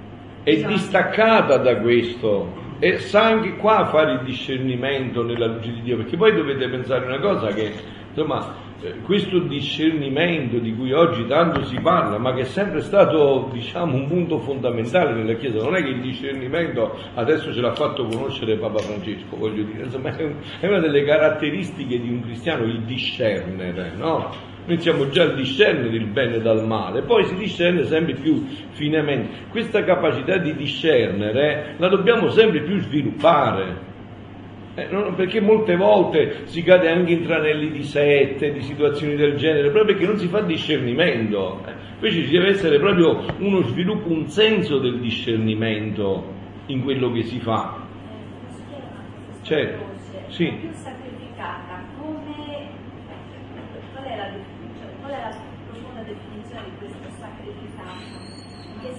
[0.45, 5.97] è distaccata da questo e sa anche qua fare il discernimento nella luce di Dio,
[5.97, 7.73] perché poi dovete pensare una cosa che
[8.10, 8.54] insomma
[8.86, 13.95] eh, questo discernimento di cui oggi tanto si parla, ma che è sempre stato diciamo
[13.95, 18.58] un punto fondamentale nella Chiesa, non è che il discernimento adesso ce l'ha fatto conoscere
[18.58, 24.54] Papa Francesco, voglio dire, insomma è una delle caratteristiche di un cristiano il discernere, no?
[24.67, 29.45] iniziamo già a discernere il bene dal male, poi si discerne sempre più finemente.
[29.50, 33.93] Questa capacità di discernere la dobbiamo sempre più sviluppare.
[34.76, 39.38] Eh, non, perché molte volte si cade anche in tranelli di sette, di situazioni del
[39.38, 41.62] genere, proprio perché non si fa discernimento.
[41.66, 46.34] Eh, invece ci deve essere proprio uno sviluppo, un senso del discernimento
[46.66, 47.84] in quello che si fa.
[49.44, 49.86] Certo,
[50.28, 50.74] sì.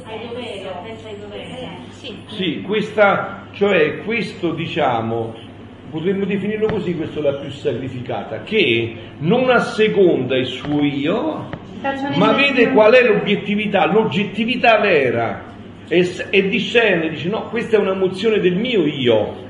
[0.07, 1.69] ai doveri, attenta ai doveri.
[1.91, 2.23] Sì.
[2.27, 5.35] sì, questa, cioè questo diciamo,
[5.91, 11.49] potremmo definirlo così, questo è la più sacrificata, che non asseconda il suo io,
[12.17, 15.45] ma vede qual è l'obiettività, l'oggettività vera
[15.89, 19.45] e, e discerne, dice no, questa è una mozione del mio io.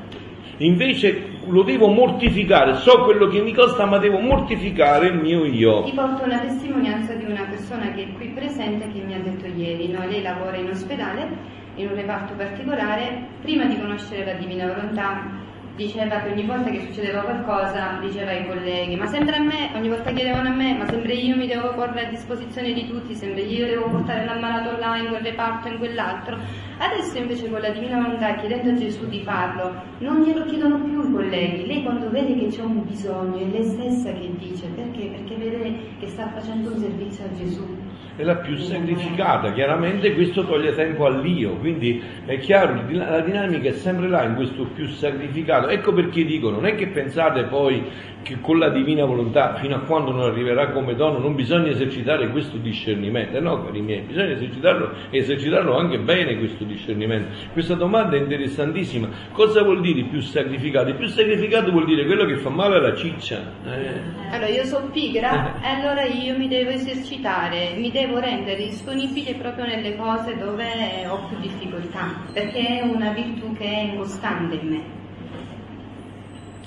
[0.59, 5.83] Invece lo devo mortificare, so quello che mi costa, ma devo mortificare il mio io.
[5.85, 9.46] Ti porto una testimonianza di una persona che è qui presente che mi ha detto
[9.46, 10.05] ieri, no?
[10.07, 11.29] lei lavora in ospedale,
[11.77, 15.44] in un reparto particolare, prima di conoscere la divina volontà
[15.77, 19.89] diceva che ogni volta che succedeva qualcosa diceva ai colleghi ma sempre a me, ogni
[19.89, 23.43] volta chiedevano a me ma sempre io mi devo porre a disposizione di tutti, sempre
[23.43, 26.39] io devo portare l'ammalato là in quel reparto, in quell'altro?
[26.79, 31.09] Adesso invece con la divina volontà chiedendo a Gesù di farlo non glielo chiedono più
[31.09, 31.67] i colleghi.
[31.67, 35.07] Lei quando vede che c'è un bisogno è lei stessa che dice perché?
[35.07, 37.86] perché vede che sta facendo un servizio a Gesù
[38.16, 43.72] è la più sacrificata, chiaramente questo toglie tempo all'io, quindi è chiaro, la dinamica è
[43.72, 47.85] sempre là in questo più sacrificato, ecco perché dico, non è che pensate poi
[48.26, 52.29] che con la divina volontà, fino a quando non arriverà come dono, non bisogna esercitare
[52.31, 53.38] questo discernimento.
[53.40, 57.29] No, cari miei, bisogna esercitarlo e esercitarlo anche bene questo discernimento.
[57.52, 59.09] Questa domanda è interessantissima.
[59.31, 60.92] Cosa vuol dire più sacrificato?
[60.94, 63.40] Più sacrificato vuol dire quello che fa male alla ciccia.
[63.64, 64.33] Eh.
[64.33, 69.66] Allora, io sono pigra e allora io mi devo esercitare, mi devo rendere disponibile proprio
[69.66, 75.05] nelle cose dove ho più difficoltà, perché è una virtù che è incostante in me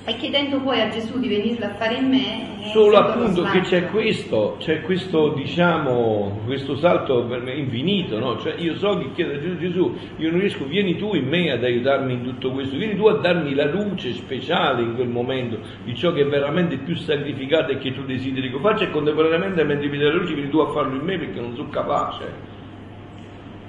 [0.05, 2.57] e chiedendo poi a Gesù di venirlo a fare in me.
[2.71, 8.39] Solo appunto che c'è questo, c'è questo, diciamo, questo salto per me infinito, no?
[8.39, 11.51] Cioè io so che chiedo a Gesù, Gesù, io non riesco, vieni tu in me
[11.51, 15.59] ad aiutarmi in tutto questo, vieni tu a darmi la luce speciale in quel momento
[15.83, 19.63] di ciò che è veramente più sacrificato e che tu desideri che faccia e contemporaneamente
[19.63, 22.48] mentre mi dai la luce vieni tu a farlo in me perché non sono capace.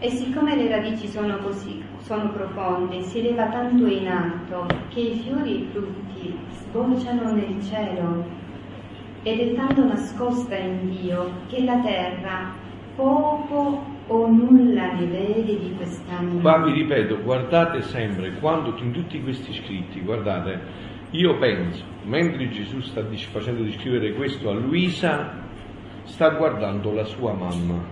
[0.03, 5.15] E siccome le radici sono così, sono profonde, si eleva tanto in alto che i
[5.17, 8.25] fiori e i frutti sbocciano nel cielo
[9.23, 12.51] ed è tanto nascosta in Dio che la terra
[12.97, 16.41] poco o nulla ne vede di quest'anima.
[16.41, 20.61] Ma vi ripeto, guardate sempre, quando in tutti questi scritti, guardate,
[21.11, 25.31] io penso, mentre Gesù sta facendo descrivere questo a Luisa,
[26.05, 27.85] sta guardando la sua mamma.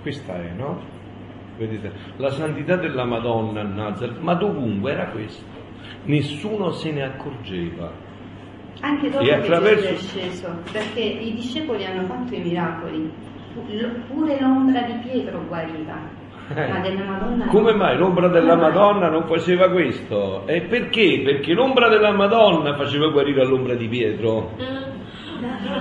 [0.00, 0.97] Questa è, no?
[1.58, 5.44] Vedete, la santità della Madonna a Nazareth, ma dovunque era questo.
[6.04, 7.90] Nessuno se ne accorgeva.
[8.80, 9.88] Anche dopo e attraverso...
[9.88, 13.12] che Gesù è sceso, perché i discepoli hanno fatto i miracoli,
[14.06, 16.26] pure l'ombra di Pietro guariva.
[16.54, 16.66] Eh.
[16.66, 20.46] Ma della Madonna Come mai l'ombra della Madonna non faceva questo?
[20.46, 21.20] E perché?
[21.22, 24.52] Perché l'ombra della Madonna faceva guarire l'ombra di Pietro.
[24.54, 24.87] Mm.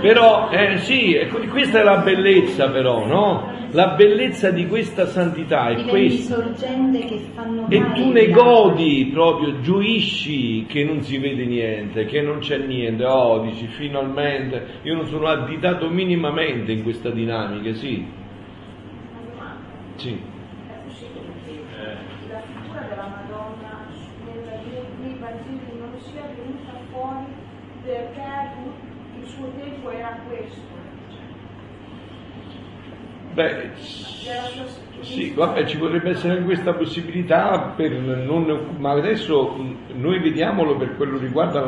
[0.02, 1.18] Però, eh, sì,
[1.50, 3.56] questa è la bellezza però, no?
[3.72, 6.42] La bellezza di questa santità è questa.
[7.68, 13.04] E tu ne godi proprio, gioisci che non si vede niente, che non c'è niente.
[13.04, 18.06] Oh, dici finalmente, io non sono additato minimamente in questa dinamica, sì.
[19.96, 20.22] Sì.
[22.30, 23.88] La figura della Madonna
[25.02, 27.26] nei Vangeli non sia venuta fuori
[27.84, 28.86] perché
[29.22, 30.76] il suo tempo era questo
[33.38, 33.70] Beh,
[35.02, 39.56] sì, vabbè, ci potrebbe essere questa possibilità, non, ma adesso
[39.94, 41.62] noi vediamolo per quello riguarda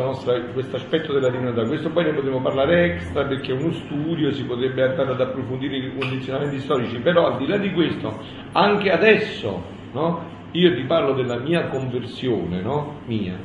[0.51, 1.63] questo aspetto della divinità.
[1.67, 5.77] Questo poi ne potremo parlare extra perché è uno studio, si potrebbe andare ad approfondire
[5.77, 8.17] i condizionamenti storici, però al di là di questo,
[8.53, 10.23] anche adesso, no?
[10.53, 13.01] io ti parlo della mia conversione, no?
[13.05, 13.37] mia,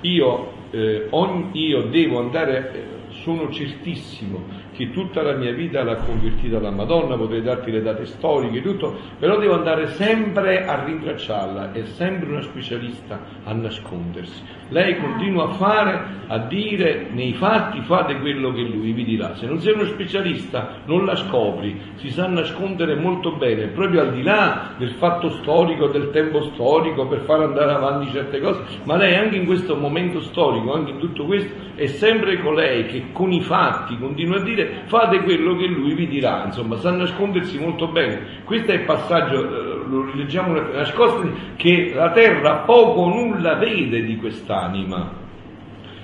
[0.00, 5.96] io, eh, ogni, io devo andare, eh, sono certissimo che tutta la mia vita l'ha
[5.96, 11.72] convertita la Madonna, potrei darti le date storiche tutto, però devo andare sempre a rintracciarla,
[11.72, 14.40] è sempre una specialista a nascondersi.
[14.68, 19.34] Lei continua a fare, a dire nei fatti fate quello che lui vi dirà.
[19.34, 24.12] Se non sei uno specialista non la scopri, si sa nascondere molto bene, proprio al
[24.12, 28.96] di là del fatto storico, del tempo storico, per far andare avanti certe cose, ma
[28.96, 33.32] lei anche in questo momento storico, anche in tutto questo, è sempre colei che con
[33.32, 37.88] i fatti continua a dire fate quello che lui vi dirà, insomma, sa nascondersi molto
[37.88, 38.42] bene.
[38.44, 44.02] Questo è il passaggio, eh, lo leggiamo nascosti, che la terra poco o nulla vede
[44.02, 45.12] di quest'anima.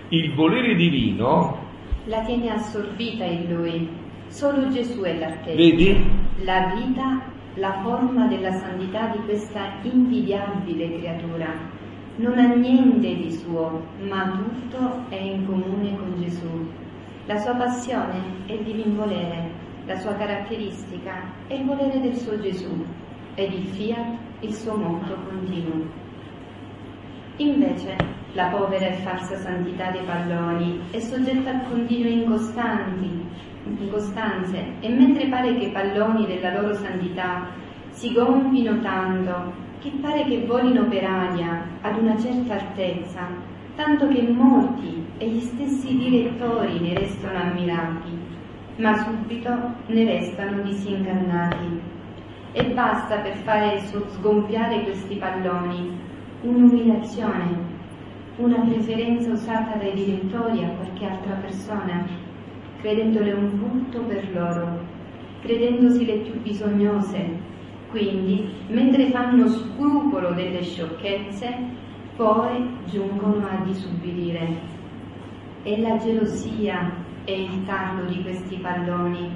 [0.09, 1.63] Il volere divino
[2.07, 3.89] la tiene assorbita in lui.
[4.29, 5.55] Solo Gesù è l'artefice.
[5.55, 6.05] Vedi?
[6.45, 7.23] La vita,
[7.55, 11.47] la forma della santità di questa invidiabile creatura.
[12.17, 16.69] Non ha niente di suo, ma tutto è in comune con Gesù.
[17.27, 19.51] La sua passione è il divin volere,
[19.87, 22.85] la sua caratteristica è il volere del suo Gesù
[23.35, 25.87] ed il fiat il suo motto continuo.
[27.37, 27.97] Invece
[28.35, 33.27] la povera e falsa santità dei palloni è soggetta a continue incostanti,
[33.65, 37.49] incostanze e mentre pare che i palloni della loro santità
[37.89, 43.27] si gonfino tanto che pare che volino per aria ad una certa altezza
[43.77, 48.11] tanto che molti e gli stessi direttori ne restano ammirati,
[48.77, 49.51] ma subito
[49.87, 51.81] ne restano disingannati.
[52.53, 56.13] E basta per fare sgonfiare questi palloni
[56.43, 57.73] un'umiliazione,
[58.37, 62.07] una preferenza usata dai direttori a qualche altra persona,
[62.81, 64.81] credendole un frutto per loro,
[65.41, 67.53] credendosi le più bisognose.
[67.91, 71.55] Quindi, mentre fanno scrupolo delle sciocchezze,
[72.17, 74.74] poi giungono a disubbidire.
[75.65, 76.93] È la gelosia
[77.25, 79.31] e il tarlo di questi palloni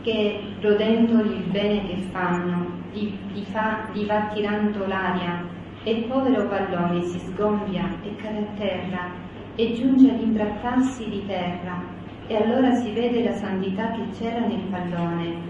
[0.00, 5.44] che, rodendoli il bene che fanno, gli, gli, fa, gli va tirando l'aria
[5.82, 9.10] e il povero pallone si sgonfia e cade a terra
[9.54, 11.82] e giunge ad imbrattarsi di terra
[12.26, 15.42] e allora si vede la santità che c'era nel pallone.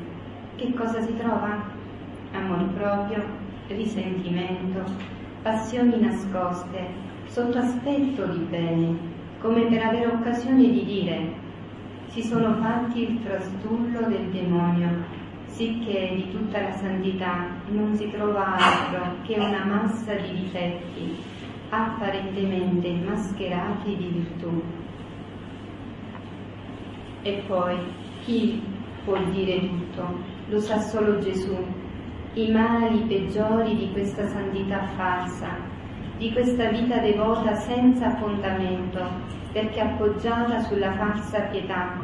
[0.57, 1.71] Che cosa si trova?
[2.33, 3.23] Amor proprio,
[3.69, 4.83] risentimento,
[5.43, 6.89] passioni nascoste,
[7.27, 11.49] sotto aspetto di bene, come per avere occasione di dire
[12.09, 14.89] si sono fatti il trastullo del demonio,
[15.47, 21.17] sicché di tutta la santità non si trova altro che una massa di difetti,
[21.71, 24.63] apparentemente mascherati di virtù.
[27.23, 27.77] E poi,
[28.25, 28.61] chi
[29.05, 30.19] può dire tutto?
[30.49, 31.57] Lo sa solo Gesù,
[32.35, 35.70] i mali peggiori di questa santità falsa,
[36.21, 39.01] di questa vita devota senza fondamento,
[39.53, 41.97] perché appoggiata sulla falsa pietà.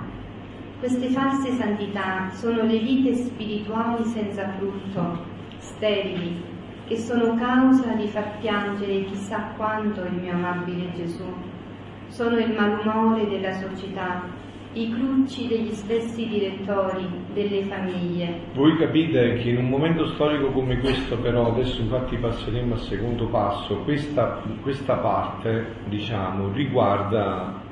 [0.79, 5.23] Queste false santità sono le vite spirituali senza frutto,
[5.59, 6.43] sterili,
[6.87, 11.31] che sono causa di far piangere chissà quanto il mio amabile Gesù.
[12.07, 14.23] Sono il malumore della società,
[14.77, 18.41] i crucci degli stessi direttori, delle famiglie.
[18.53, 23.27] Voi capite che in un momento storico come questo, però, adesso infatti passeremo al secondo
[23.29, 27.65] passo, questa, questa parte, diciamo, riguarda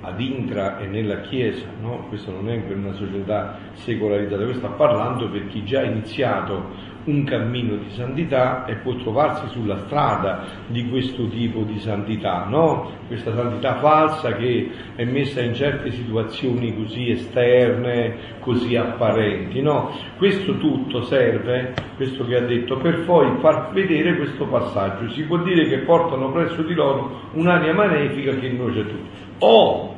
[0.00, 2.06] ad intra e nella Chiesa, no?
[2.08, 6.87] questo non è per una società secolarizzata, questo sta parlando per chi già ha iniziato
[7.08, 12.90] un cammino di santità e può trovarsi sulla strada di questo tipo di santità, no?
[13.06, 19.62] questa santità falsa che è messa in certe situazioni così esterne, così apparenti.
[19.62, 19.90] No?
[20.16, 25.10] Questo tutto serve, questo che ha detto, per poi far vedere questo passaggio.
[25.10, 29.08] Si può dire che portano presso di loro un'aria malefica che nuoce a tutti.
[29.38, 29.96] O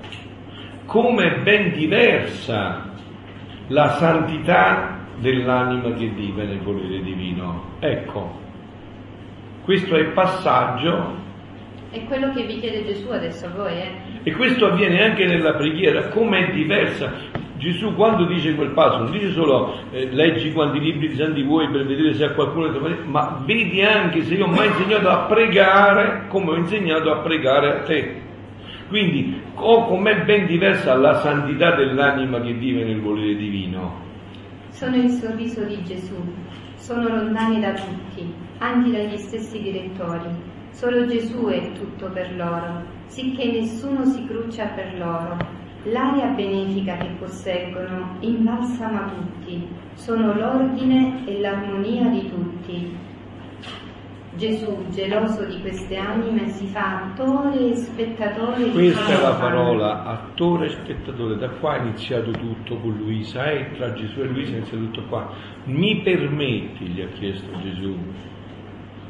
[0.87, 2.89] come è ben diversa
[3.69, 7.77] la santità dell'anima che vive nel volere divino.
[7.79, 8.39] Ecco,
[9.65, 11.19] questo è il passaggio.
[11.91, 13.91] È quello che vi chiede Gesù adesso a voi, eh?
[14.23, 17.13] E questo avviene anche nella preghiera, come è diversa.
[17.57, 21.69] Gesù quando dice quel passo non dice solo eh, leggi quanti libri di santi vuoi
[21.69, 25.27] per vedere se ha qualcuno che ma vedi anche se io ho mai insegnato a
[25.27, 28.21] pregare come ho insegnato a pregare a te.
[28.89, 34.09] Quindi, oh, com'è ben diversa la santità dell'anima che vive nel volere divino.
[34.81, 36.17] Sono il sorriso di Gesù,
[36.77, 40.31] sono lontani da tutti, anche dagli stessi direttori.
[40.71, 45.37] Solo Gesù è tutto per loro, sicché nessuno si cruccia per loro.
[45.83, 52.97] L'aria benefica che posseggono imbalsama tutti, sono l'ordine e l'armonia di tutti.
[54.37, 58.71] Gesù, geloso di queste anime, si fa attore e spettatore.
[58.71, 61.37] Questa è la parola, attore e spettatore.
[61.37, 63.73] Da qua è iniziato tutto con Luisa, eh?
[63.73, 65.33] tra Gesù e Luisa è iniziato tutto qua.
[65.65, 67.97] Mi permetti, gli ha chiesto Gesù,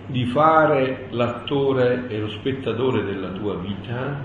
[0.07, 4.25] di fare l'attore e lo spettatore della tua vita?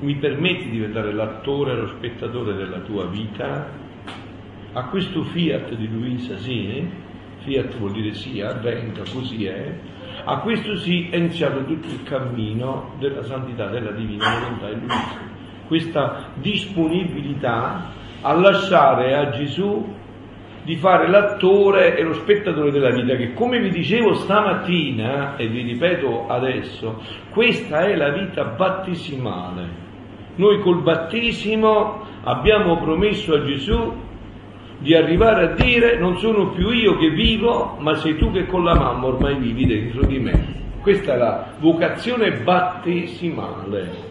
[0.00, 3.66] Mi permetti di diventare l'attore e lo spettatore della tua vita?
[4.74, 6.68] A questo fiat di Luisa, sì?
[6.68, 7.06] Eh?
[7.48, 9.74] Fiat vuol dire sì, avvenga, così è,
[10.24, 15.26] a questo sì è iniziato tutto il cammino della santità, della divina volontà in lui.
[15.66, 17.90] Questa disponibilità
[18.20, 19.96] a lasciare a Gesù
[20.64, 25.62] di fare l'attore e lo spettatore della vita, che come vi dicevo stamattina, e vi
[25.62, 29.86] ripeto adesso, questa è la vita battesimale.
[30.36, 34.06] Noi col battesimo abbiamo promesso a Gesù
[34.78, 38.64] di arrivare a dire non sono più io che vivo, ma sei tu che con
[38.64, 40.56] la mamma ormai vivi dentro di me.
[40.80, 44.06] Questa è la vocazione battesimale.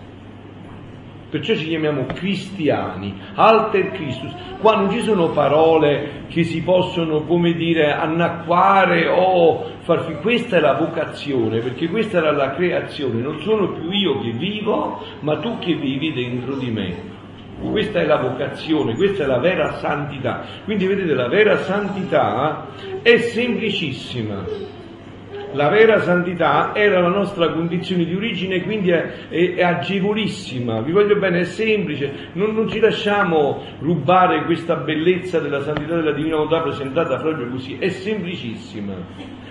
[1.29, 4.33] Perciò ci chiamiamo cristiani, alter Christus.
[4.59, 10.21] Qua non ci sono parole che si possono, come dire, annacquare o far finire.
[10.21, 13.21] Questa è la vocazione, perché questa era la creazione.
[13.21, 17.15] Non sono più io che vivo, ma tu che vivi dentro di me.
[17.59, 20.45] Questa è la vocazione, questa è la vera santità.
[20.63, 22.67] Quindi vedete, la vera santità
[23.01, 24.75] è semplicissima.
[25.53, 30.91] La vera santità era la nostra condizione di origine, quindi è, è, è agevolissima, vi
[30.91, 36.35] voglio bene, è semplice, non, non, ci lasciamo rubare questa bellezza della santità della divina
[36.35, 38.93] volontà presentata proprio così, è semplicissima,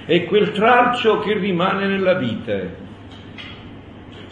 [0.04, 2.84] è quel tralcio che rimane nella vita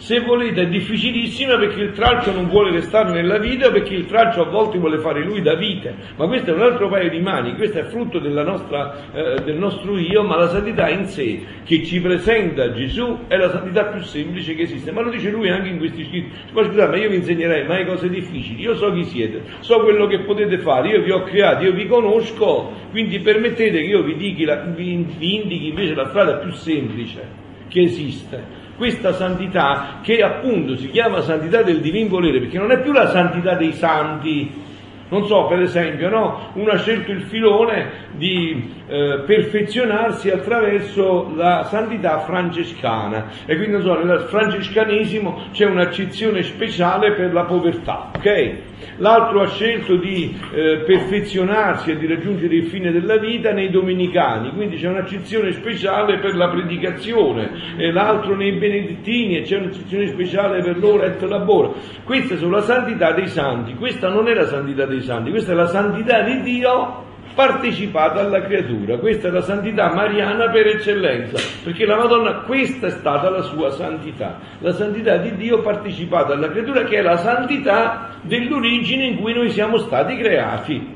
[0.05, 4.43] se volete è difficilissima perché il tralcio non vuole restare nella vita, perché il tralcio
[4.43, 7.55] a volte vuole fare lui da vita, ma questo è un altro paio di mani,
[7.55, 11.99] questo è frutto nostra, eh, del nostro io, ma la santità in sé che ci
[12.01, 15.79] presenta Gesù è la santità più semplice che esiste, ma lo dice lui anche in
[15.79, 19.41] questi scritti, ma scusate, ma io vi insegnerei mai cose difficili, io so chi siete,
[19.61, 23.87] so quello che potete fare, io vi ho creati, io vi conosco, quindi permettete che
[23.87, 29.99] io vi, la, vi, vi indichi invece la strada più semplice che esiste questa santità
[30.01, 33.73] che appunto si chiama santità del divin volere, perché non è più la santità dei
[33.73, 34.63] santi.
[35.07, 36.49] Non so, per esempio, no?
[36.53, 43.83] uno ha scelto il filone di eh, perfezionarsi attraverso la santità francescana e quindi non
[43.83, 48.57] so, nel francescanesimo c'è un'accezione speciale per la povertà, ok?
[48.97, 54.51] L'altro ha scelto di eh, perfezionarsi e di raggiungere il fine della vita nei domenicani,
[54.51, 60.61] quindi c'è un'accezione speciale per la predicazione, e l'altro nei benedettini e c'è un'accezione speciale
[60.61, 61.71] per l'ora et labora.
[62.03, 65.55] Queste sono la santità dei santi, questa non è la santità dei santi, questa è
[65.55, 67.04] la santità di Dio
[67.35, 68.97] partecipata alla creatura.
[68.97, 73.69] Questa è la santità mariana per eccellenza, perché la Madonna, questa è stata la sua
[73.71, 79.33] santità, la santità di Dio partecipata alla creatura, che è la santità dell'origine in cui
[79.33, 80.93] noi siamo stati creati.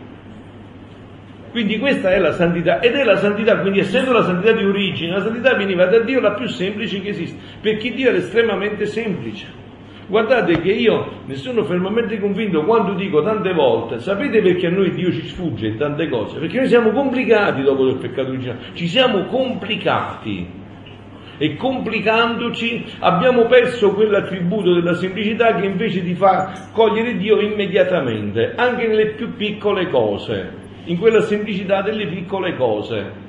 [1.51, 5.11] Quindi questa è la santità, ed è la santità, quindi essendo la santità di origine,
[5.11, 9.58] la santità veniva da Dio la più semplice che esiste, perché Dio era estremamente semplice.
[10.09, 14.89] Guardate che io ne sono fermamente convinto quando dico tante volte, sapete perché a noi
[14.89, 16.39] Dio ci sfugge in tante cose?
[16.39, 20.47] Perché noi siamo complicati dopo il peccato originale, ci siamo complicati
[21.37, 28.87] e complicandoci abbiamo perso quell'attributo della semplicità che invece ti fa cogliere Dio immediatamente, anche
[28.87, 30.53] nelle più piccole cose,
[30.85, 33.27] in quella semplicità delle piccole cose.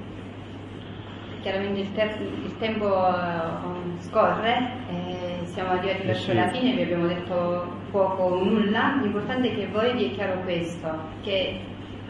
[1.42, 4.72] Chiaramente il, ter- il tempo uh, scorre.
[4.90, 5.10] Eh
[5.52, 9.92] siamo arrivati verso la fine, vi abbiamo detto poco o nulla, l'importante è che voi
[9.94, 10.88] vi è chiaro questo,
[11.22, 11.60] che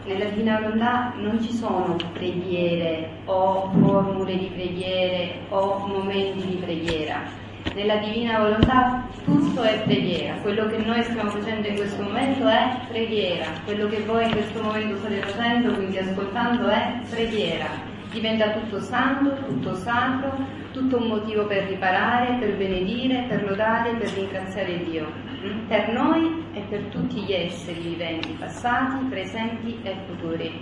[0.05, 7.39] nella Divina Volontà non ci sono preghiere o formule di preghiere o momenti di preghiera.
[7.75, 12.79] Nella Divina Volontà tutto è preghiera, quello che noi stiamo facendo in questo momento è
[12.87, 18.79] preghiera, quello che voi in questo momento state facendo, quindi ascoltando, è preghiera diventa tutto
[18.79, 20.35] santo, tutto sacro,
[20.71, 25.07] tutto un motivo per riparare, per benedire, per lodare, per ringraziare Dio,
[25.43, 25.67] mm?
[25.67, 30.61] per noi e per tutti gli esseri viventi, passati, presenti e futuri.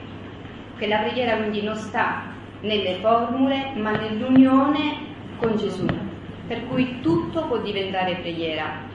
[0.78, 2.24] Che la preghiera quindi non sta
[2.62, 5.86] nelle formule, ma nell'unione con Gesù,
[6.48, 8.88] per cui tutto può diventare preghiera,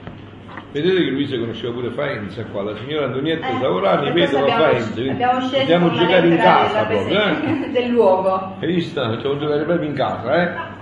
[0.75, 5.01] Vedete che Luisa conosceva pure Faenza qua, la signora Antonietta eh, Savorani vedono Faenza.
[5.03, 7.71] Abbiamo scelto Andiamo a giocare in casa proprio, eh?
[7.71, 8.57] del luogo.
[8.59, 9.01] Hai visto?
[9.01, 10.73] Facciamo giocare proprio in casa, eh?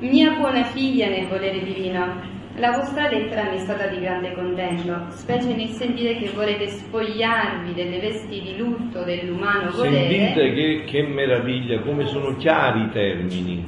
[0.00, 2.20] Mia buona figlia nel volere divino,
[2.56, 7.72] la vostra lettera mi è stata di grande contento, specie nel sentire che volete spogliarvi
[7.72, 10.06] delle vesti di lutto dell'umano volere.
[10.06, 13.64] Sentite che, che meraviglia, come sono chiari i termini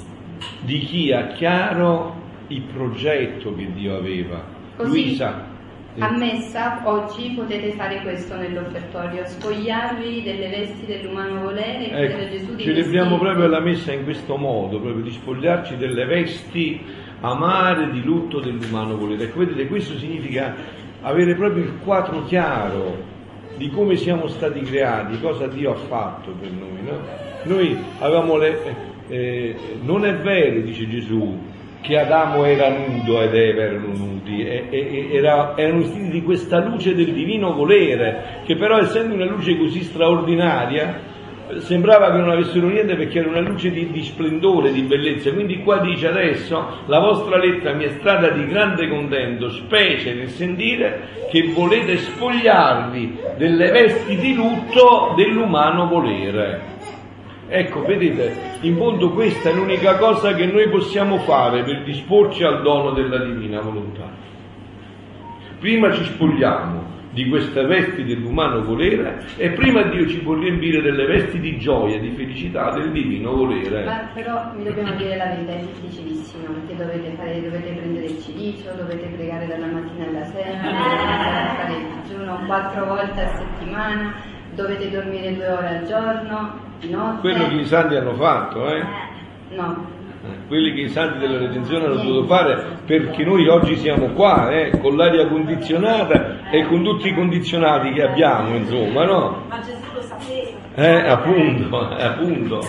[0.61, 2.21] di chi ha chiaro
[2.55, 4.45] il progetto che Dio aveva.
[4.77, 5.51] Così, Luisa,
[5.99, 12.55] a messa oggi potete fare questo nell'offertorio, spogliarvi delle vesti dell'umano volere e ecco, Gesù
[12.55, 16.81] di Celebriamo proprio la messa in questo modo, proprio di spogliarci delle vesti
[17.21, 19.25] amare di lutto dell'umano volere.
[19.25, 20.55] Ecco, vedete, questo significa
[21.03, 23.11] avere proprio il quadro chiaro
[23.57, 26.83] di come siamo stati creati, cosa Dio ha fatto per noi.
[26.83, 26.99] No?
[27.45, 28.65] Noi avevamo le...
[29.09, 31.39] Eh, eh non è vero, dice Gesù,
[31.83, 36.64] che Adamo era nudo ed Eva erano nudi, e, e, era, erano vestiti di questa
[36.64, 41.11] luce del divino volere, che però essendo una luce così straordinaria,
[41.59, 45.33] sembrava che non avessero niente perché era una luce di, di, splendore, di bellezza.
[45.33, 50.28] Quindi qua dice adesso la vostra lettera mi è stata di grande contento, specie nel
[50.28, 56.80] sentire che volete spogliarvi delle vesti di lutto dell'umano volere.
[57.55, 62.63] Ecco, vedete, in fondo questa è l'unica cosa che noi possiamo fare per disporci al
[62.63, 64.09] dono della divina volontà.
[65.59, 71.05] Prima ci spogliamo di queste vesti dell'umano volere e prima Dio ci può riempire delle
[71.05, 73.85] vesti di gioia, di felicità del divino volere.
[73.85, 78.19] Ma però mi dobbiamo dire la verità, è difficilissimo, perché dovete, fare, dovete prendere il
[78.23, 84.15] cilicio, dovete pregare dalla mattina alla sera, dovete fare il digiuno quattro volte a settimana,
[84.55, 87.21] dovete dormire due ore al giorno, di notte.
[87.21, 88.83] Quello che i santi hanno fatto, eh?
[89.51, 90.01] No.
[90.25, 94.51] Eh, quelli che i santi della redenzione hanno dovuto fare perché noi oggi siamo qua,
[94.51, 99.43] eh, con l'aria condizionata e con tutti i condizionati che abbiamo, insomma, no?
[99.49, 100.61] Ma Gesù lo sapeva.
[100.75, 102.61] Eh, appunto, eh, appunto.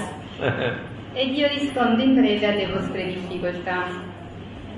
[1.14, 3.86] E Dio risponde in breve alle vostre difficoltà.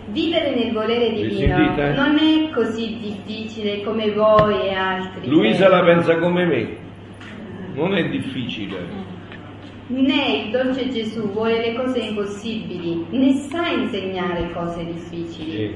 [0.07, 1.93] Vivere nel volere Vi divino sentite?
[1.93, 5.27] non è così difficile come voi e altri.
[5.29, 6.77] Luisa la pensa come me,
[7.75, 9.13] non è difficile.
[9.87, 15.51] Né il dolce Gesù vuole le cose impossibili, né sa insegnare cose difficili.
[15.51, 15.75] Sì.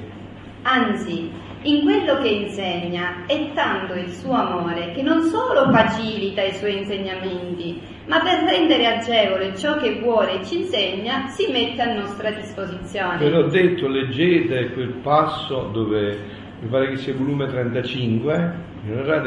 [0.63, 1.29] Anzi,
[1.61, 6.77] in quello che insegna è tanto il suo amore che non solo facilita i suoi
[6.79, 12.31] insegnamenti, ma per rendere agevole ciò che vuole e ci insegna, si mette a nostra
[12.31, 13.17] disposizione.
[13.17, 16.17] Ve l'ho detto, leggete quel passo dove
[16.61, 18.53] mi pare che sia volume 35,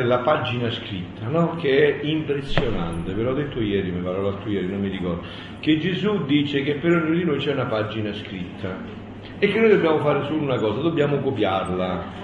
[0.05, 1.57] la pagina scritta, no?
[1.57, 5.23] che è impressionante, ve l'ho detto ieri, mi pare l'altro ieri, non mi ricordo,
[5.61, 9.01] che Gesù dice che per ognuno di noi c'è una pagina scritta
[9.39, 12.21] e che noi dobbiamo fare solo una cosa, dobbiamo copiarla.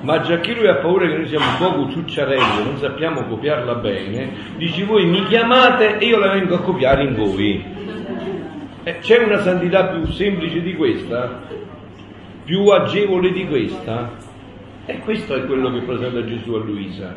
[0.00, 3.74] Ma già che lui ha paura che noi siamo un poco ciucciarelli, non sappiamo copiarla
[3.76, 7.64] bene, dice voi mi chiamate e io la vengo a copiare in voi.
[8.82, 11.42] Eh, c'è una santità più semplice di questa?
[12.44, 14.25] Più agevole di questa?
[14.88, 17.12] E questo è quello che presenta Gesù a Luisa.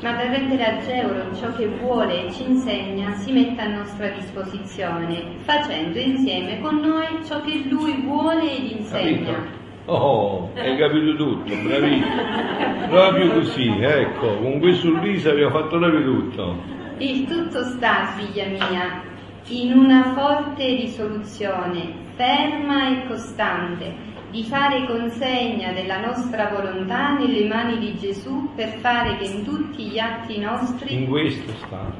[0.00, 5.38] Ma per rendere agevole ciò che vuole e ci insegna, si mette a nostra disposizione,
[5.38, 9.32] facendo insieme con noi ciò che lui vuole ed insegna.
[9.32, 9.56] Capito?
[9.86, 12.86] Oh, hai capito tutto, bravissimo.
[12.88, 16.62] Proprio così, ecco, con questo Luisa abbiamo fatto proprio tutto.
[16.98, 19.02] Il tutto sta, figlia mia,
[19.48, 23.94] in una forte risoluzione, ferma e costante,
[24.30, 29.84] di fare consegna della nostra volontà nelle mani di Gesù per fare che in tutti
[29.84, 31.90] gli atti nostri In questo sta,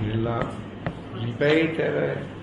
[0.00, 0.46] nella
[1.14, 2.34] ripetere.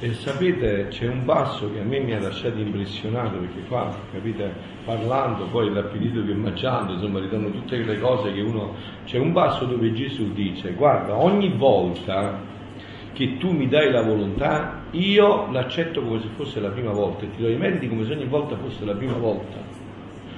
[0.00, 4.52] E sapete, c'è un passo che a me mi ha lasciato impressionato, perché qua, capite,
[4.84, 8.74] parlando, poi l'appetito che mangiando, insomma, ridanno tutte le cose che uno...
[9.04, 12.38] C'è un passo dove Gesù dice, guarda, ogni volta
[13.14, 17.30] che tu mi dai la volontà, io l'accetto come se fosse la prima volta e
[17.34, 19.62] ti do i meriti come se ogni volta fosse la prima volta.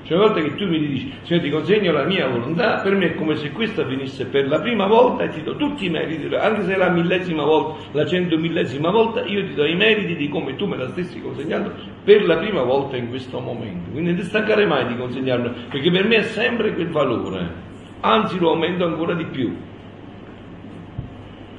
[0.05, 3.07] Cioè una volta che tu mi dici, Signore ti consegno la mia volontà, per me
[3.07, 6.33] è come se questa venisse per la prima volta e ti do tutti i meriti,
[6.33, 10.29] anche se è la millesima volta, la centomillesima volta, io ti do i meriti di
[10.29, 11.73] come tu me la stessi consegnando
[12.05, 13.91] per la prima volta in questo momento.
[13.91, 17.51] Quindi non ti stancare mai di consegnarlo, perché per me è sempre quel valore,
[17.99, 19.57] anzi lo aumento ancora di più.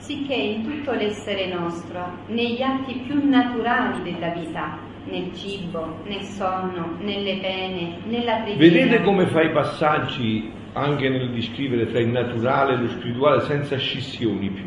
[0.07, 6.95] Sicché in tutto l'essere nostro, negli atti più naturali della vita, nel cibo, nel sonno,
[7.01, 8.73] nelle pene, nella preghiera.
[8.73, 13.75] Vedete come fa i passaggi anche nel descrivere tra il naturale e lo spirituale senza
[13.75, 14.63] scissioni più.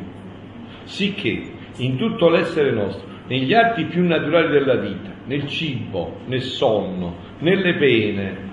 [0.83, 1.43] Sicché
[1.79, 7.77] in tutto l'essere nostro, negli atti più naturali della vita, nel cibo, nel sonno, nelle
[7.77, 8.49] pene,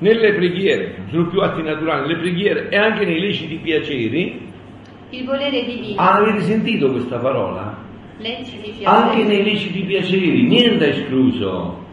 [0.00, 4.44] nelle preghiere, sono più atti naturali, nelle preghiere e anche nei leciti piaceri.
[5.10, 7.84] Il volere divino, Ah, avete sentito questa parola?
[8.18, 8.84] leciti piaceri.
[8.84, 11.84] Anche nei leciti piaceri, niente è escluso.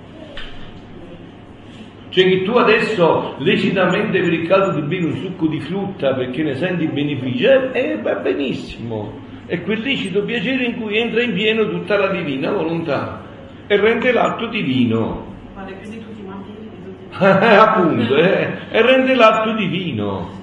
[2.09, 6.43] Cioè che tu adesso lecitamente per il caso di bere un succo di frutta perché
[6.43, 9.19] ne senti i benefici, eh, eh, va benissimo.
[9.47, 13.21] È quel lecito piacere in cui entra in pieno tutta la divina volontà
[13.67, 15.25] e rende l'atto divino.
[15.55, 17.15] Vale più di tutti i vampiri di tutti.
[17.23, 20.41] Appunto, eh, e rende l'atto divino.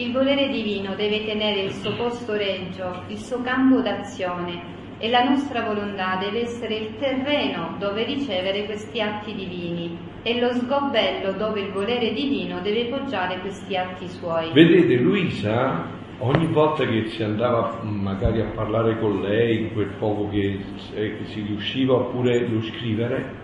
[0.00, 5.24] Il volere divino deve tenere il suo posto reggio, il suo campo d'azione e la
[5.24, 11.60] nostra volontà deve essere il terreno dove ricevere questi atti divini e lo sgobello dove
[11.60, 14.50] il volere divino deve poggiare questi atti suoi.
[14.54, 15.84] Vedete, Luisa,
[16.20, 21.24] ogni volta che si andava magari a parlare con lei, quel poco che, eh, che
[21.26, 23.34] si riusciva, oppure lo scrivere,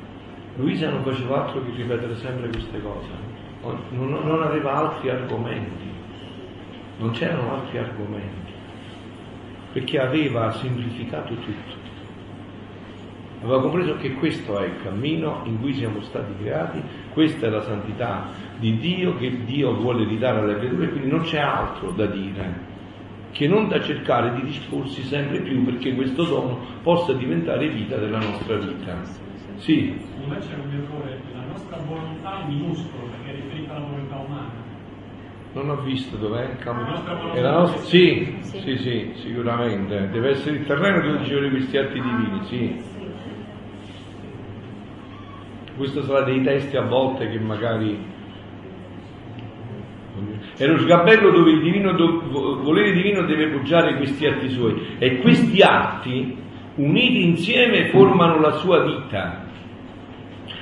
[0.56, 3.08] Luisa non faceva altro che ripetere sempre queste cose.
[3.90, 5.95] Non, non aveva altri argomenti,
[6.98, 8.52] non c'erano altri argomenti,
[9.72, 11.84] perché aveva semplificato tutto.
[13.42, 16.82] Aveva compreso che questo è il cammino in cui siamo stati creati,
[17.12, 18.28] questa è la santità
[18.58, 22.74] di Dio che Dio vuole ridare alle creature, quindi non c'è altro da dire
[23.36, 28.18] che non da cercare di disporsi sempre più perché questo dono possa diventare vita della
[28.18, 29.02] nostra vita.
[29.56, 30.86] Sì, Invece è un
[31.34, 34.64] la nostra volontà è minuscolo perché è riferita alla volontà umana.
[35.56, 37.32] Non ho visto dov'è volontà.
[37.32, 37.80] È la nostra...
[37.80, 38.60] Sì, Sì.
[38.60, 40.10] sì, sì, sicuramente.
[40.10, 42.76] Deve essere il terreno dove dicevano questi atti divini, sì.
[45.76, 48.14] Questo sarà dei testi a volte che magari
[50.56, 52.22] è lo sgabello dove il divino, do,
[52.62, 56.36] volere divino deve poggiare questi atti suoi e questi atti
[56.76, 59.44] uniti insieme formano la sua vita.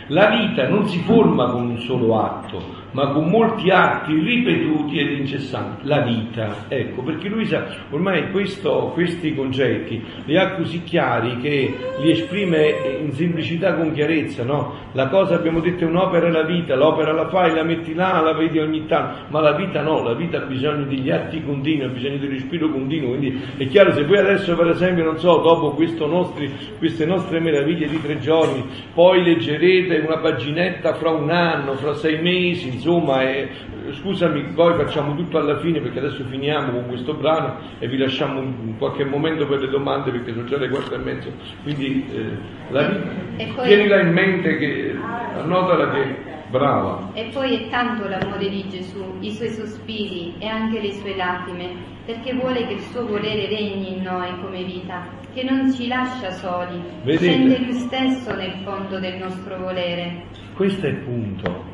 [0.08, 5.18] La vita non si forma con un solo atto, ma con molti atti ripetuti ed
[5.18, 6.66] incessanti, la vita.
[6.68, 13.12] Ecco, perché Luisa ormai questo, questi concetti li ha così chiari che li esprime in
[13.12, 14.74] semplicità con chiarezza, no?
[14.92, 18.20] La cosa abbiamo detto è un'opera è la vita, l'opera la fai, la metti là,
[18.20, 21.84] la vedi ogni tanto, ma la vita no, la vita ha bisogno degli atti continui,
[21.84, 25.38] ha bisogno di respiro continuo, quindi è chiaro se voi adesso per esempio, non so,
[25.38, 25.74] dopo
[26.06, 28.64] nostri, queste nostre meraviglie di tre giorni,
[28.94, 33.48] poi leggerete una paginetta fra un anno, fra sei mesi, insomma, e,
[33.92, 38.40] scusami, poi facciamo tutto alla fine perché adesso finiamo con questo brano e vi lasciamo
[38.40, 41.32] un, qualche momento per le domande perché sono già le quattro e mezzo,
[41.62, 42.36] quindi eh,
[42.70, 44.94] la vita, tienila in mente che
[45.34, 47.10] annotala che brava.
[47.14, 51.70] E poi è tanto l'amore di Gesù, i suoi sospiri e anche le sue lacrime,
[52.04, 56.30] perché vuole che il suo volere regni in noi come vita, che non ci lascia
[56.30, 57.24] soli, Vedete?
[57.24, 60.24] scende lui stesso nel fondo del nostro volere.
[60.54, 61.73] Questo è il punto.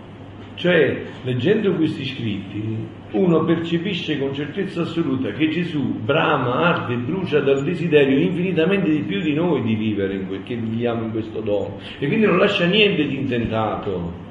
[0.61, 2.63] Cioè, leggendo questi scritti,
[3.13, 9.01] uno percepisce con certezza assoluta che Gesù brama, arde e brucia dal desiderio infinitamente di
[9.01, 11.79] più di noi di vivere in quel che viviamo in questo dono.
[11.99, 14.29] E quindi non lascia niente di intentato.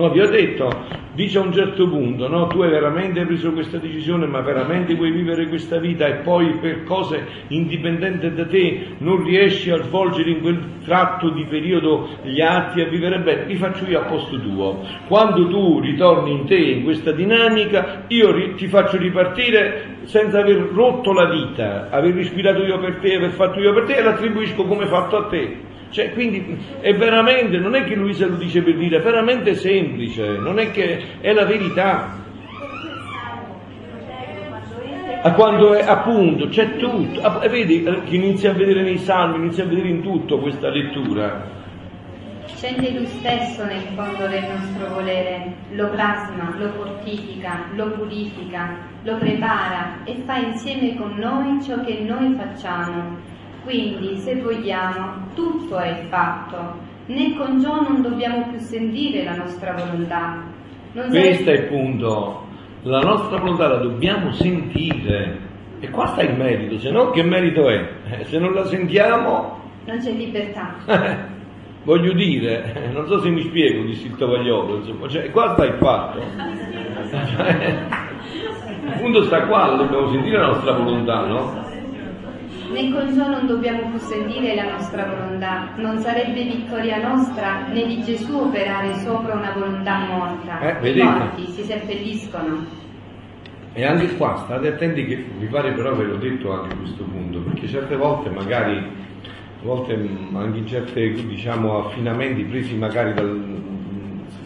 [0.00, 0.70] No, vi ho detto,
[1.12, 5.10] dice a un certo punto, no, tu hai veramente preso questa decisione, ma veramente vuoi
[5.10, 10.40] vivere questa vita e poi per cose indipendenti da te non riesci a svolgere in
[10.40, 14.80] quel tratto di periodo gli atti a vivere bene, li faccio io a posto tuo.
[15.06, 20.70] Quando tu ritorni in te, in questa dinamica, io ri- ti faccio ripartire senza aver
[20.72, 24.64] rotto la vita, aver respirato io per te, aver fatto io per te e l'attribuisco
[24.64, 25.68] come fatto a te.
[25.90, 29.54] Cioè, quindi è veramente, non è che lui se lo dice per dire, è veramente
[29.54, 32.18] semplice, non è che è la verità.
[35.22, 39.36] A quando è appunto, c'è tutto, ah, vedi eh, che inizia a vedere nei salmi,
[39.36, 41.58] inizia a vedere in tutto questa lettura.
[42.46, 49.16] Scende lui stesso nel fondo del nostro volere, lo plasma, lo fortifica, lo purifica, lo
[49.16, 53.16] prepara e fa insieme con noi ciò che noi facciamo
[53.64, 59.74] quindi, se vogliamo, tutto è fatto, né con ciò non dobbiamo più sentire la nostra
[59.74, 60.42] volontà.
[60.92, 62.46] Non Questo è il punto,
[62.82, 65.48] la nostra volontà la dobbiamo sentire.
[65.80, 67.88] E qua sta il merito, se no che merito è?
[68.10, 69.58] Eh, se non la sentiamo...
[69.86, 70.76] Non c'è libertà.
[71.84, 75.74] voglio dire, non so se mi spiego, disse il tovagliolo, insomma, cioè, qua sta il
[75.74, 76.18] fatto.
[78.84, 81.69] il punto sta qua, dobbiamo sentire la nostra volontà, no?
[82.72, 85.70] Né con ciò non dobbiamo più sentire la nostra volontà.
[85.76, 90.80] Non sarebbe vittoria nostra né di Gesù operare sopra una volontà morta.
[90.80, 92.88] Eh, I morti si seppelliscono.
[93.72, 97.04] E anche qua state attenti che mi pare però ve l'ho detto anche a questo
[97.04, 103.60] punto, perché certe volte magari, a volte anche in certi diciamo, affinamenti presi magari dal,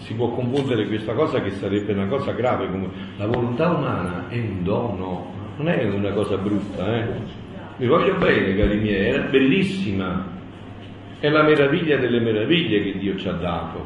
[0.00, 4.38] si può confondere questa cosa che sarebbe una cosa grave come la volontà umana è
[4.38, 7.42] un dono, non è una cosa brutta, eh?
[7.76, 10.32] Vi voglio bene cari miei, è bellissima,
[11.18, 13.84] è la meraviglia delle meraviglie che Dio ci ha dato,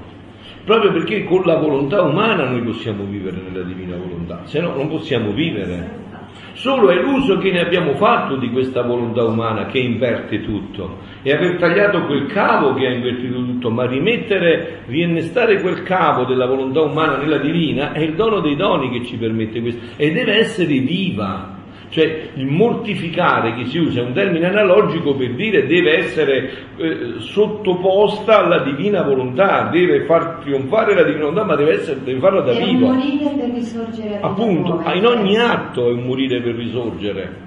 [0.65, 4.89] proprio perché con la volontà umana noi possiamo vivere nella divina volontà, se no non
[4.89, 6.07] possiamo vivere.
[6.53, 10.99] Solo è l'uso che ne abbiamo fatto di questa volontà umana che inverte tutto.
[11.23, 16.47] E aver tagliato quel cavo che ha invertito tutto, ma rimettere, riennestare quel cavo della
[16.47, 19.81] volontà umana nella divina è il dono dei doni che ci permette questo.
[19.97, 21.58] E deve essere viva
[21.91, 27.15] cioè il mortificare che si usa è un termine analogico per dire deve essere eh,
[27.19, 32.41] sottoposta alla divina volontà, deve far trionfare la divina volontà, ma deve, essere, deve farla
[32.43, 32.87] da vivo.
[32.87, 34.19] È un morire per risorgere.
[34.21, 37.47] Appunto, in ogni atto è un morire per risorgere.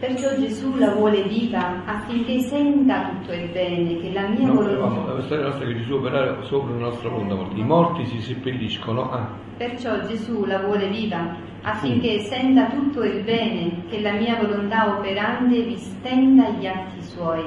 [0.00, 5.12] Perciò Gesù la vuole viva affinché senta tutto il bene che la mia no, volontà.
[5.12, 7.54] La storia nostra che Gesù operare sopra la nostra volontà.
[7.54, 9.10] I morti si seppelliscono.
[9.10, 9.28] Ah.
[9.58, 12.28] Perciò Gesù la vuole viva affinché sì.
[12.28, 17.44] senta tutto il bene che la mia volontà operante vi stenda agli atti suoi.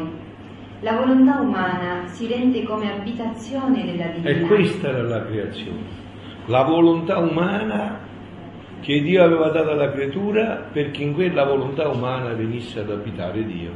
[0.81, 4.29] La volontà umana si rende come abitazione della divinità.
[4.29, 5.81] E questa era la creazione.
[6.45, 8.11] La volontà umana
[8.83, 13.71] che Dio aveva dato alla creatura perché in quella volontà umana venisse ad abitare Dio.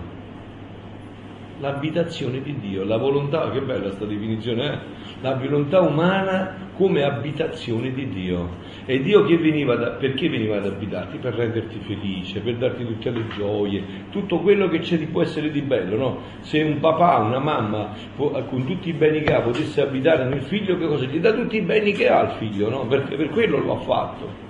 [1.59, 4.77] l'abitazione di Dio, la volontà, che bella sta definizione, eh?
[5.21, 8.65] la volontà umana come abitazione di Dio.
[8.85, 11.17] E Dio che veniva da, perché veniva ad abitarti?
[11.17, 15.49] Per renderti felice, per darti tutte le gioie, tutto quello che c'è di, può essere
[15.49, 16.21] di bello, no?
[16.41, 20.41] Se un papà, una mamma, può, con tutti i beni che ha, potesse abitare nel
[20.41, 21.05] figlio, che cosa?
[21.05, 22.85] Gli dà tutti i beni che ha al figlio, no?
[22.85, 24.46] Perché per quello lo ha fatto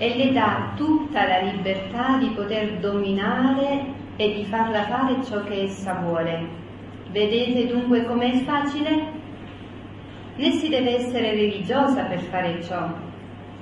[0.00, 3.84] e le dà tutta la libertà di poter dominare
[4.16, 6.48] e di farla fare ciò che essa vuole.
[7.10, 9.12] Vedete dunque com'è facile?
[10.36, 12.90] Né si deve essere religiosa per fare ciò.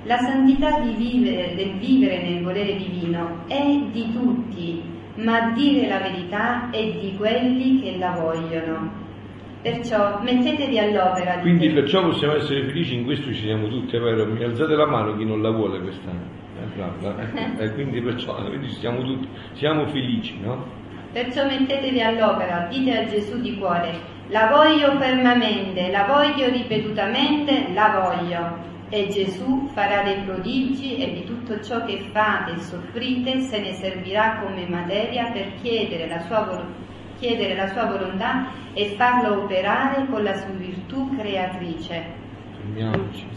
[0.03, 4.81] La santità vivere, del vivere nel volere divino è di tutti,
[5.15, 9.08] ma dire la verità è di quelli che la vogliono.
[9.61, 11.39] Perciò mettetevi all'opera.
[11.39, 14.25] Quindi perciò possiamo essere felici, in questo ci siamo tutti, è vero?
[14.25, 16.37] Mi alzate la mano chi non la vuole quest'anno.
[16.59, 20.65] Eh, eh, quindi perciò quindi siamo tutti, siamo felici, no?
[21.11, 28.15] Perciò mettetevi all'opera, dite a Gesù di cuore, la voglio fermamente, la voglio ripetutamente, la
[28.15, 28.67] voglio.
[28.89, 33.73] E Gesù farà dei prodigi e di tutto ciò che fate e soffrite se ne
[33.73, 36.88] servirà come materia per chiedere la sua volontà
[37.19, 42.03] chiedere la sua volontà e farlo operare con la sua virtù creatrice.
[42.57, 43.27] Fermiamoci.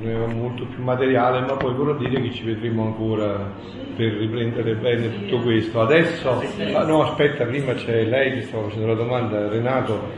[0.00, 3.50] Noi avevamo molto più materiale, ma poi vorrà dire che ci vedremo ancora
[3.96, 5.80] per riprendere bene tutto questo.
[5.80, 6.40] Adesso,
[6.74, 10.08] ah, no aspetta, prima c'è lei che stava facendo la domanda, Renato,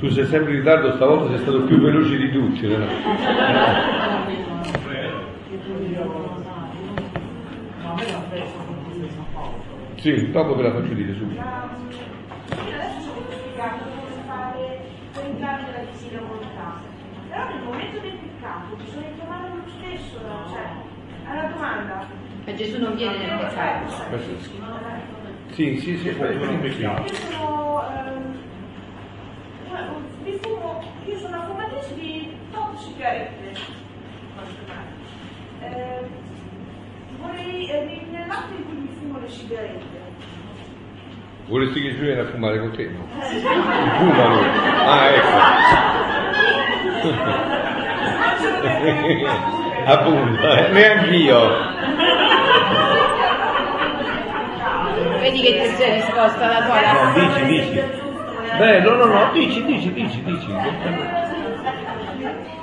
[0.00, 3.82] tu sei sempre in ritardo, stavolta sei stato più veloce di tutti, Renato.
[10.04, 11.40] Sì, dopo ve la faccio dire subito.
[11.40, 14.84] Adesso ho spiegato come fare
[15.14, 16.82] l'entrare della visita volontà.
[17.30, 20.66] Però nel momento del peccato bisogna chiamare lo stesso, cioè,
[21.24, 22.06] alla domanda.
[22.44, 23.92] Ma Gesù non viene nel peccato.
[25.52, 27.02] Sì, sì, sì, fai un peccato.
[27.02, 28.36] Io sono, ehm,
[30.22, 33.54] mi fumo, io sono una fumatrice di top sigarette.
[35.60, 36.06] Eh,
[37.18, 38.83] vorrei, eh, nell'atto in cui
[39.14, 40.02] fumo le sigarette,
[41.46, 42.88] Vorresti che viene a fumare con te?
[42.88, 43.06] No?
[43.98, 44.46] Fuma lui.
[44.86, 45.28] Ah, ecco.
[49.84, 51.50] Appunto, eh, neanch'io.
[55.20, 57.82] Vedi che ti sei risposta alla tua No, dici, dici.
[58.56, 60.46] Beh, no, no, no, dici, dici, dici, dici.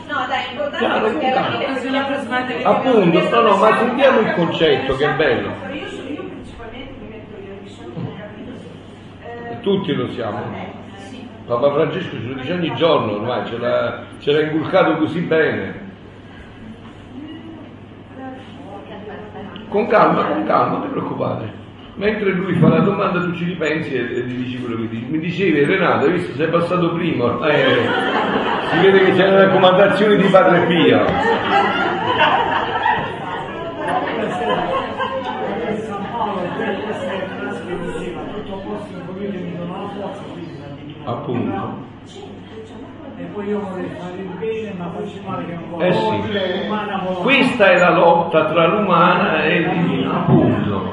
[0.07, 4.97] No, dai, importante perché alla fine bisogna plasmare Appunto, no, no, ma sentiamo il concetto,
[4.97, 5.70] che è bello.
[9.61, 10.39] Tutti lo siamo.
[11.45, 15.89] Papa Francesco ce lo dice ogni giorno ormai, ce l'ha, ce l'ha inculcato così bene.
[19.69, 21.59] Con calma, con calma, non ti preoccupare.
[21.95, 25.05] Mentre lui fa la domanda tu ci ripensi e, e gli dici quello che dici.
[25.05, 27.89] Mi dicevi Renato, hai visto, sei passato prima, ormai eh,
[28.69, 31.05] si vede che c'è le raccomandazioni di Padre Pio.
[41.11, 41.89] Appunto.
[43.17, 45.85] E poi io vorrei fare il bene, ma faccio male che non voglio.
[45.85, 47.21] Eh sì.
[47.21, 50.91] Questa è la lotta tra l'umana e il divino, appunto.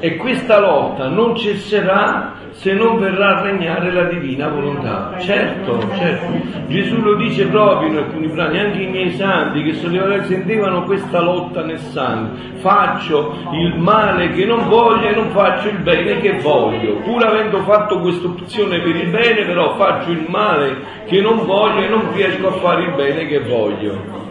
[0.00, 5.14] E questa lotta non cesserà se non verrà a regnare la divina volontà.
[5.20, 6.26] Certo, certo.
[6.66, 11.62] Gesù lo dice proprio in alcuni brani, anche i miei santi che sentivano questa lotta
[11.62, 12.56] nel sangue.
[12.56, 16.96] Faccio il male che non voglio e non faccio il bene che voglio.
[16.96, 21.84] Pur avendo fatto questa opzione per il bene, però faccio il male che non voglio
[21.84, 24.27] e non riesco a fare il bene che voglio.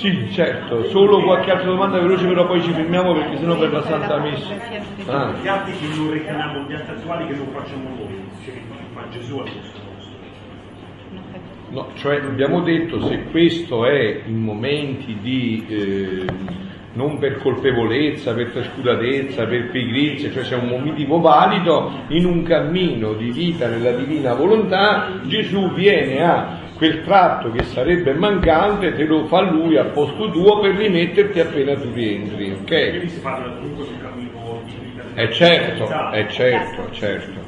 [0.00, 3.82] Sì, certo, solo qualche altra domanda veloce però poi ci fermiamo perché sennò per la
[3.82, 4.54] Santa Messa.
[5.04, 5.34] Ah.
[5.42, 8.62] Gli atti che non reclamiamo, gli atti attuali che non facciamo noi, cioè che
[8.94, 9.78] fa Gesù al posto
[11.68, 16.24] No, cioè abbiamo detto se questo è in momenti di eh,
[16.94, 23.12] non per colpevolezza, per trascuratezza, per pigrizia, cioè c'è un motivo valido, in un cammino
[23.12, 29.26] di vita nella divina volontà, Gesù viene a quel tratto che sarebbe mancante te lo
[29.26, 32.88] fa lui a posto tuo per rimetterti appena tu rientri, ok?
[32.88, 35.02] Quindi si parla comunque di un cammino di vita.
[35.12, 37.38] È certo, è certo, è certo.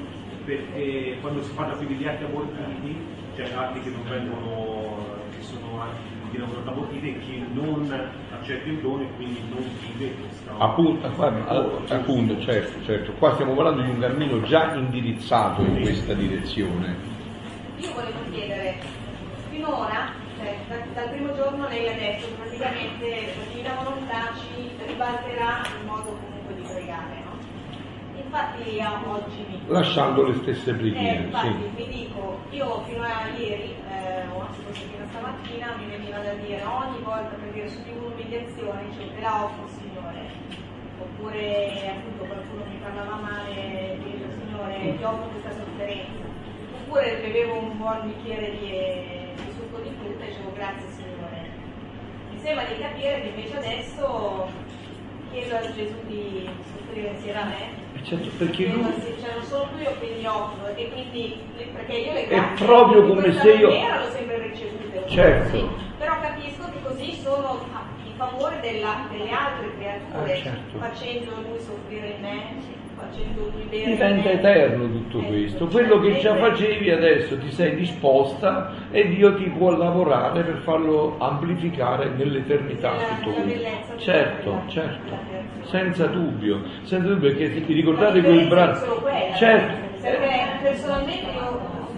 [0.45, 2.97] Perché quando si parla quindi di atti abortiti,
[3.35, 7.91] cioè atti che non vengono, che sono atti di lavoro abortiti e chi non
[8.39, 10.53] accetta il dono e quindi non vive questa...
[10.59, 11.07] Appunto,
[11.89, 13.12] appunto, certo, certo.
[13.12, 16.97] Qua stiamo parlando di un cammino già indirizzato in questa direzione.
[17.78, 18.91] Io volevo chiedere
[19.53, 24.71] finora, cioè, da, dal primo giorno lei ha detto che praticamente la divina volontà ci
[24.87, 27.33] ribalterà il modo comunque di pregare, no?
[28.17, 29.61] infatti oggi mi...
[29.67, 31.83] Lasciando le stesse preghiere, eh, infatti sì.
[31.83, 36.19] mi dico, io fino a ieri, eh, o anzi forse fino a stamattina, mi veniva
[36.19, 40.31] da dire ogni volta per dire su di un'umiliazione, cioè te la offro Signore.
[40.99, 46.22] Oppure appunto qualcuno mi parlava male, dire Signore, ti offro questa sofferenza.
[46.95, 51.49] Oppure bevevo un buon bicchiere di, di succo di frutta e dicevo grazie Signore.
[52.30, 54.47] Mi sembra di capire che invece adesso
[55.32, 60.07] chiedo a Gesù di soffrire insieme a me Certo, perché lui c'ero solo io che
[60.20, 61.40] gli offro e quindi
[61.72, 65.74] perché io le È grazie proprio di come se io- l'ho sempre ricevute Certo.
[65.97, 67.64] Però capisco che così sono
[68.05, 70.78] in favore della- delle altre creature Ah, certo.
[70.78, 72.80] facendo lui soffrire in me
[73.71, 75.59] diventa eterno tutto Ecco, questo.
[75.71, 80.43] cioè, Quello che già mentre- facevi adesso ti sei disposta e Dio ti può lavorare
[80.43, 82.93] per farlo amplificare nell'eternità
[83.23, 83.69] tutto questo.
[83.97, 85.19] Certo, certo,
[85.63, 88.79] senza dubbio, senza dubbio perché se vi ricordate quel brano...
[89.37, 89.91] Certo,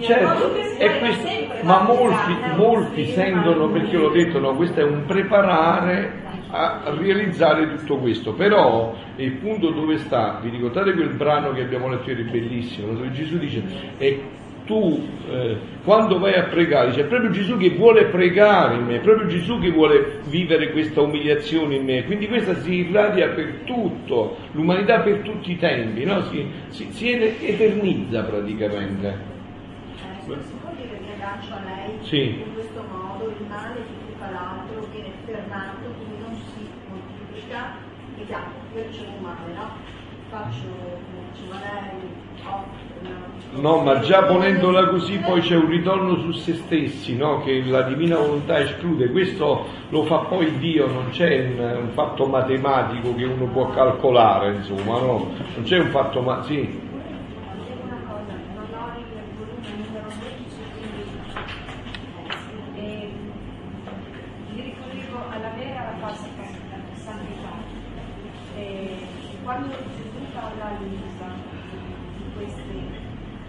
[0.01, 0.51] Certo,
[0.99, 6.23] questo- ma molti, molti sentono, perché l'ho detto, no, questo è un preparare
[6.55, 11.89] a realizzare tutto questo, però il punto dove sta, vi ricordate quel brano che abbiamo
[11.89, 13.63] letto ieri, bellissimo, dove Gesù dice,
[13.99, 14.23] e
[14.67, 18.97] tu eh, quando vai a pregare, dice, è proprio Gesù che vuole pregare in me,
[18.97, 23.61] è proprio Gesù che vuole vivere questa umiliazione in me, quindi questa si irradia per
[23.65, 26.23] tutto, l'umanità per tutti i tempi, no?
[26.31, 29.09] si, si, si eternizza praticamente.
[29.09, 32.43] Eh, si può dire che aggancio a lei Sì.
[32.47, 36.67] in questo modo il male che ti fa l'altro viene fermato, quindi non si
[37.49, 38.43] e già,
[38.75, 39.71] io ricevo male, no?
[40.31, 41.03] Faccio
[43.57, 47.41] No, ma già ponendola così poi c'è un ritorno su se stessi, no?
[47.43, 52.27] che la divina volontà esclude, questo lo fa poi Dio, non c'è un, un fatto
[52.27, 55.33] matematico che uno può calcolare, insomma, no?
[55.55, 59.05] Non c'è un fatto ma sì, Dico una cosa, non ho il
[59.39, 61.05] volume numero 12, quindi
[62.77, 63.09] eh,
[64.53, 66.27] mi ricollego alla vera e alla falsa
[66.95, 67.53] santità.
[68.57, 68.97] Eh,
[69.45, 71.27] quando Gesù parla a Luisa
[72.17, 72.63] di questi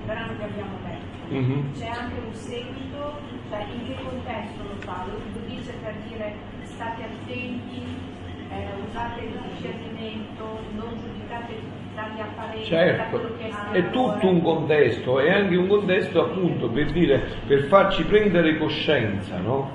[0.06, 1.72] brani che abbiamo letto, Mhm.
[1.74, 3.18] c'è anche un seguito,
[3.50, 5.06] cioè in che contesto lo fa?
[5.08, 7.82] Lo, lo dice per dire state attenti,
[8.52, 11.54] eh, usate il discernimento, non giudicate
[11.96, 16.70] dagli apparenti, da certo, quello che è tutto un contesto, è anche un contesto appunto
[16.70, 19.70] per dire, per farci prendere coscienza, no?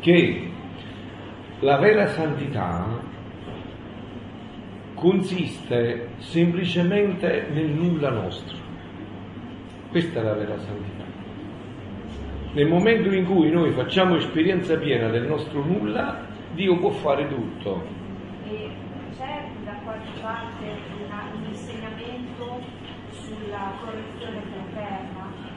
[0.00, 0.50] Che
[1.60, 2.86] la vera santità
[4.94, 8.56] consiste semplicemente nel nulla nostro.
[9.90, 11.04] Questa è la vera santità.
[12.52, 16.24] Nel momento in cui noi facciamo esperienza piena del nostro nulla,
[16.54, 17.84] Dio può fare tutto.
[18.48, 18.70] E
[19.14, 20.95] c'è da qualche parte
[23.56, 25.54] sulla correzione fraterna?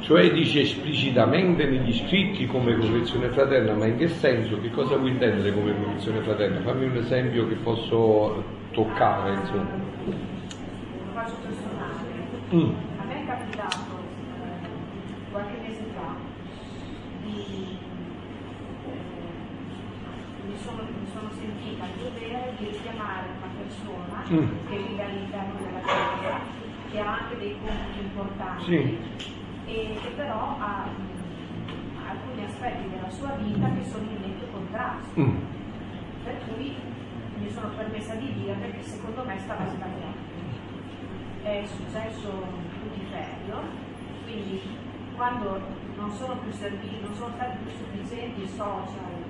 [0.00, 4.60] Cioè dice esplicitamente negli scritti come correzione fraterna, ma in che senso?
[4.60, 6.60] Che cosa vuoi intendere come correzione fraterna?
[6.62, 8.42] Fammi un esempio che posso
[8.72, 9.68] toccare, insomma.
[10.06, 11.98] Lo faccio personale.
[12.52, 13.76] Mm, A me è capitato
[14.34, 16.14] eh, qualche mese fa
[17.22, 17.76] di
[18.86, 18.98] eh,
[20.48, 23.26] mi, sono, mi sono sentita il dovere di richiamare
[23.70, 24.66] persona Mm.
[24.68, 26.38] che vive all'interno della chiesa,
[26.90, 28.98] che ha anche dei compiti importanti Sì.
[29.66, 35.20] e che però ha mm, alcuni aspetti della sua vita che sono in netto contrasto.
[35.20, 35.36] mm,
[36.24, 36.76] Per cui
[37.38, 40.28] mi sono permessa di dire che secondo me stava sbagliando.
[41.42, 43.56] È successo un putiferio,
[44.24, 44.60] quindi
[45.16, 45.60] quando
[45.96, 49.24] non sono più serviti, non sono stati più sufficienti i social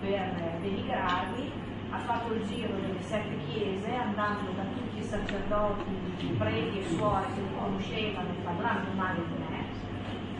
[0.00, 1.50] per eh, denigrarmi,
[1.90, 7.24] ha fatto il giro delle sette chiese andando da tutti i sacerdoti, preti e suore
[7.34, 9.64] che lo conoscevano e parlando male di me.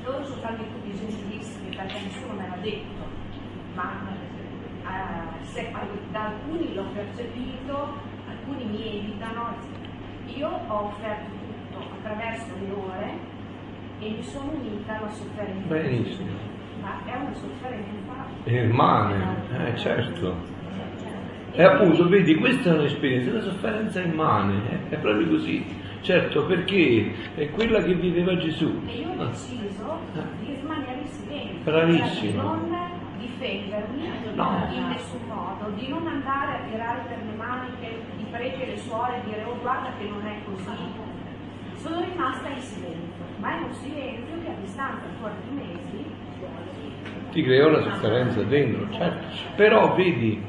[0.04, 3.04] Loro sono stati tutti gentilissimi perché nessuno me l'ha detto,
[3.74, 5.72] ma eh, se-
[6.10, 7.92] da alcuni l'ho percepito,
[8.28, 9.54] alcuni mi evitano.
[10.26, 13.18] Io ho offerto tutto attraverso le ore
[14.00, 15.66] e mi sono unita alla sofferenza.
[15.74, 16.30] benissimo.
[16.80, 18.12] Ma è una sofferenza
[18.44, 19.36] È immane,
[19.72, 20.36] eh, certo.
[21.58, 25.64] E appunto, vedi, questa è un'esperienza, la sofferenza immane, eh, è proprio così.
[26.02, 28.80] Certo, perché è quella che viveva Gesù.
[28.86, 29.98] E io ho deciso
[30.38, 32.06] di rimanere in silenzio, Bravissimo.
[32.14, 32.76] cioè di non
[33.18, 34.68] difendermi No.
[34.72, 38.76] in nessun modo, di non andare a tirare per le maniche i preti e le
[38.76, 40.64] suore e dire oh guarda che non è così.
[41.74, 46.04] Sono rimasta in silenzio, ma è un silenzio che a distanza ancora di mesi
[47.32, 49.26] ti crea una sofferenza dentro, certo.
[49.56, 50.40] Però vedi,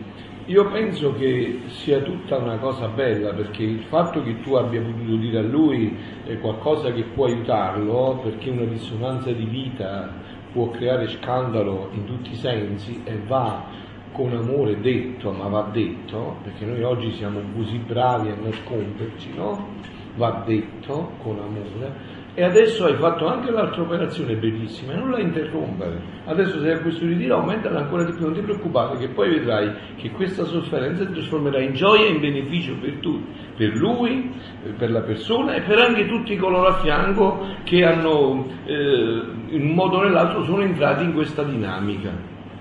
[0.49, 5.15] io penso che sia tutta una cosa bella perché il fatto che tu abbia potuto
[5.15, 5.95] dire a lui
[6.41, 10.11] qualcosa che può aiutarlo, perché una dissonanza di vita
[10.51, 13.63] può creare scandalo in tutti i sensi e va
[14.11, 19.67] con amore detto, ma va detto, perché noi oggi siamo così bravi a nasconderci, no?
[20.15, 25.99] Va detto con amore e adesso hai fatto anche l'altra operazione bellissima, non la interrompere.
[26.23, 29.73] Adesso sei a questo ritiro, aumentala ancora di più, non ti preoccupare che poi vedrai
[29.97, 34.31] che questa sofferenza si trasformerà in gioia e in beneficio per tutti, per lui,
[34.77, 39.73] per la persona e per anche tutti coloro a fianco che hanno eh, in un
[39.73, 42.09] modo o nell'altro sono entrati in questa dinamica.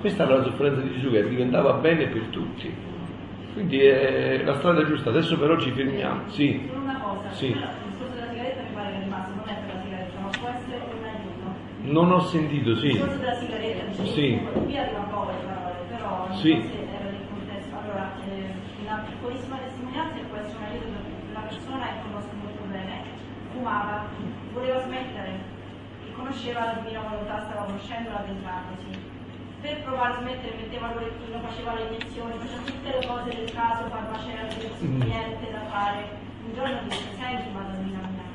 [0.01, 2.75] Questa era la sofferenza di Gesù che diventava bene per tutti.
[3.53, 5.11] Quindi è la strada giusta.
[5.11, 6.23] Adesso però ci fermiamo.
[6.31, 6.69] Sì.
[6.75, 7.31] Una cosa.
[7.31, 7.87] Sì.
[11.89, 12.89] Non ho sentito, sì.
[12.89, 14.41] Discorso della sigaretta, dicevo, Sì.
[14.65, 16.53] qui arriva poco le parole, però non Sì.
[16.53, 17.75] so se era nel contesto.
[17.77, 20.87] Allora, eh, una piccolissima testimonianza in questo un aiuto
[21.31, 22.97] una persona che conosco molto bene,
[23.53, 24.05] fumava,
[24.53, 25.33] voleva smettere,
[26.07, 29.17] e conosceva la divina volontà, stava conoscendo la ventandosi.
[29.61, 33.89] Per provare a smettere metteva l'orecchino, faceva le iniezioni, faceva tutte le cose del caso,
[33.91, 35.01] farmaceutica, Mm.
[35.03, 36.27] niente da fare.
[36.47, 38.29] Un giorno disse, senti madonnina mia,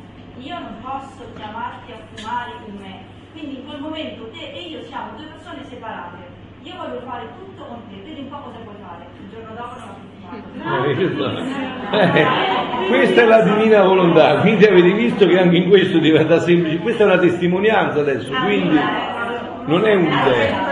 [0.43, 2.99] io non posso chiamarti a fumare con me,
[3.33, 6.17] quindi in quel momento te e io siamo due persone separate.
[6.63, 9.05] Io voglio fare tutto con te, vedi un po' cosa puoi fare.
[9.19, 9.89] Il giorno dopo non
[10.53, 10.85] fumato.
[10.89, 11.37] Eh, questo-
[12.17, 16.77] eh, questa è la divina volontà, quindi avete visto che anche in questo diventa semplice,
[16.79, 18.79] questa è una testimonianza adesso, quindi
[19.65, 20.71] non è un'idea.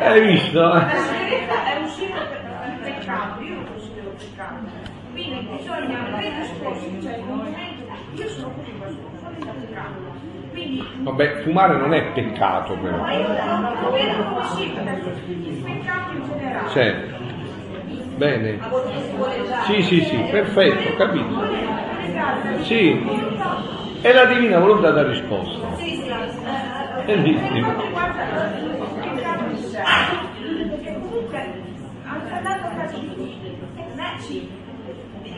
[0.00, 0.60] Hai visto?
[0.60, 2.40] la è uscita per
[2.82, 4.66] peccato, io non considero peccato.
[5.12, 5.46] Quindi
[5.76, 7.18] bisogna risposte, cioè
[8.14, 10.16] io sono così sono in.
[10.52, 12.96] Quindi Vabbè, fumare non è peccato però.
[12.98, 13.26] ma io
[13.80, 16.68] non vedo possibile, il peccato in generale.
[16.70, 17.16] Certo.
[18.16, 18.58] Bene.
[19.64, 21.46] Sì, sì, sì, perfetto, capito.
[22.62, 22.98] Sì,
[24.00, 25.76] è la divina volontà da risposta.
[25.76, 26.02] Sì, sì,
[27.06, 27.72] Bellissimo.
[30.68, 31.38] Perché comunque,
[32.04, 34.48] anche andando a casa di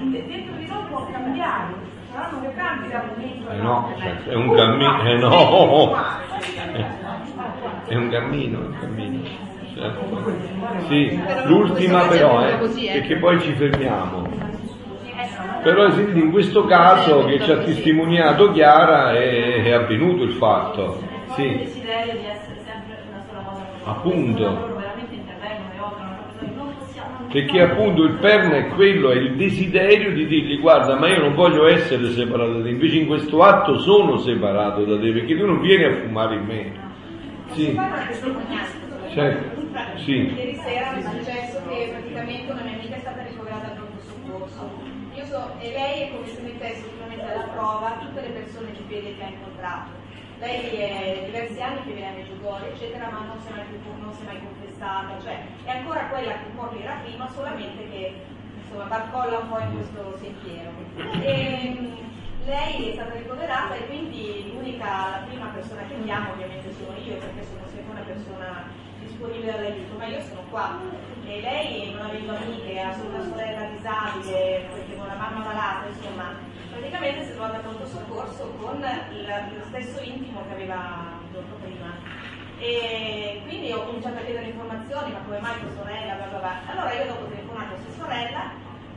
[0.02, 1.74] Messi, dentro di noi può cambiare,
[2.12, 5.96] saranno che cambi da momento Eh no, certo, è un cammino, eh no,
[7.86, 9.22] è un cammino, è un cammino.
[9.74, 10.88] certo.
[10.88, 12.56] Sì, l'ultima però, eh,
[12.92, 14.28] perché poi ci fermiamo.
[15.62, 20.98] Però senti, in questo caso che ci ha testimoniato Chiara è, è avvenuto il fatto.
[21.02, 23.66] il Sì, desiderio di essere sempre una sola cosa.
[23.84, 24.42] Appunto.
[24.42, 27.19] Loro veramente intervengono e operano, noi non possiamo...
[27.30, 31.34] perché appunto il perno è quello, è il desiderio di dirgli guarda ma io non
[31.34, 35.46] voglio essere separato da te, invece in questo atto sono separato da te perché tu
[35.46, 36.88] non vieni a fumare in me.
[37.52, 37.78] Sì,
[39.12, 39.60] certo,
[39.96, 40.12] sì.
[40.12, 44.00] Ieri sera mi è successo che praticamente una mia amica è stata ricoverata al pronto
[44.00, 44.70] soccorso.
[45.14, 48.82] Io so, e lei è come se mettesse ultimamente alla prova tutte le persone di
[48.88, 49.99] fede che ha incontrato.
[50.40, 53.64] Lei è diversi anni che viene a Meggiugorje, eccetera, ma non si è mai,
[54.00, 58.14] non si è mai confessata, cioè è ancora quella che che era prima, solamente che
[58.56, 60.72] insomma barcolla un po' in questo sentiero.
[61.20, 66.72] E, mh, lei è stata ricoverata e quindi l'unica, la prima persona che chiamo ovviamente
[66.72, 68.64] sono io perché sono sempre una persona
[68.98, 70.80] disponibile all'aiuto, ma io sono qua
[71.26, 75.86] e lei non aveva amiche, ha solo una sorella disabile, perché con la mamma malata,
[75.86, 76.32] insomma,
[76.70, 81.54] praticamente si è trovata a pronto soccorso con lo stesso intimo che aveva il giorno
[81.60, 81.90] prima.
[82.58, 86.54] E quindi ho cominciato a chiedere informazioni, ma come mai tua sorella, bla bla bla.
[86.66, 88.42] Allora io dopo ho telefonato a sua sorella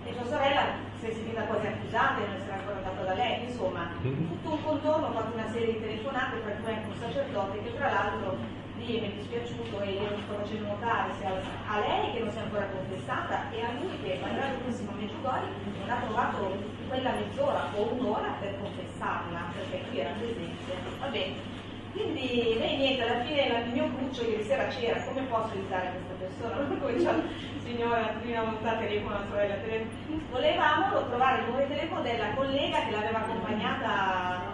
[0.05, 0.63] e sua sorella
[0.99, 4.63] si è sentita quasi accusata di non essere ancora andata da lei, insomma, tutto un
[4.63, 8.37] contorno, ho fatto una serie di telefonate, tra cui anche un sacerdote che tra l'altro
[8.77, 12.31] lì mi è dispiaciuto e io lo sto facendo notare sia a lei che non
[12.31, 17.13] si è ancora confessata e a lui che malgrado fossimo Meggiugorje non ha trovato quella
[17.13, 20.73] mezz'ora o un'ora per confessarla perché qui era presente.
[20.99, 21.61] Va bene.
[21.91, 26.13] Quindi lei niente, alla fine il mio cruccio ieri sera c'era, come posso aiutare questa
[26.13, 26.61] persona?
[26.73, 27.21] Ho cominciato,
[27.63, 29.87] signora, prima volta telefono alla sorella, tele-
[30.29, 34.53] volevamo trovare il numero di telefono della collega che l'aveva accompagnata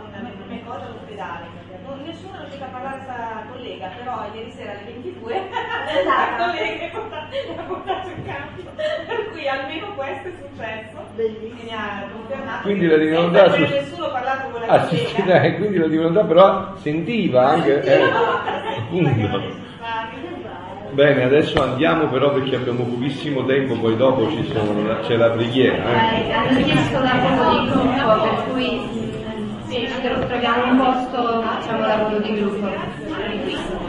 [0.49, 1.45] nelle prime cose all'ospedale.
[1.85, 5.33] Non, nessuno è riuscito a parlare questa collega, però ieri sera alle 22
[6.05, 8.61] la collega è portata- l'ha portato in campo.
[8.75, 10.97] Per cui almeno questo è successo.
[11.19, 12.61] E mi ha confermato.
[12.63, 15.09] Quindi la divinità su- nessuno parlato con la Ah, sì, collega.
[15.15, 17.83] sì, dai, quindi la divinità però sentiva anche...
[17.83, 17.99] eh.
[20.91, 25.83] Bene, adesso andiamo però perché abbiamo pochissimo tempo, poi dopo ci sono- c'è la preghiera.
[26.11, 26.27] Eh.
[26.27, 28.81] Eh, hanno chiesto lavoro di gruppo, per cui
[29.69, 33.88] sì, troviamo un posto, facciamo lavoro di gruppo.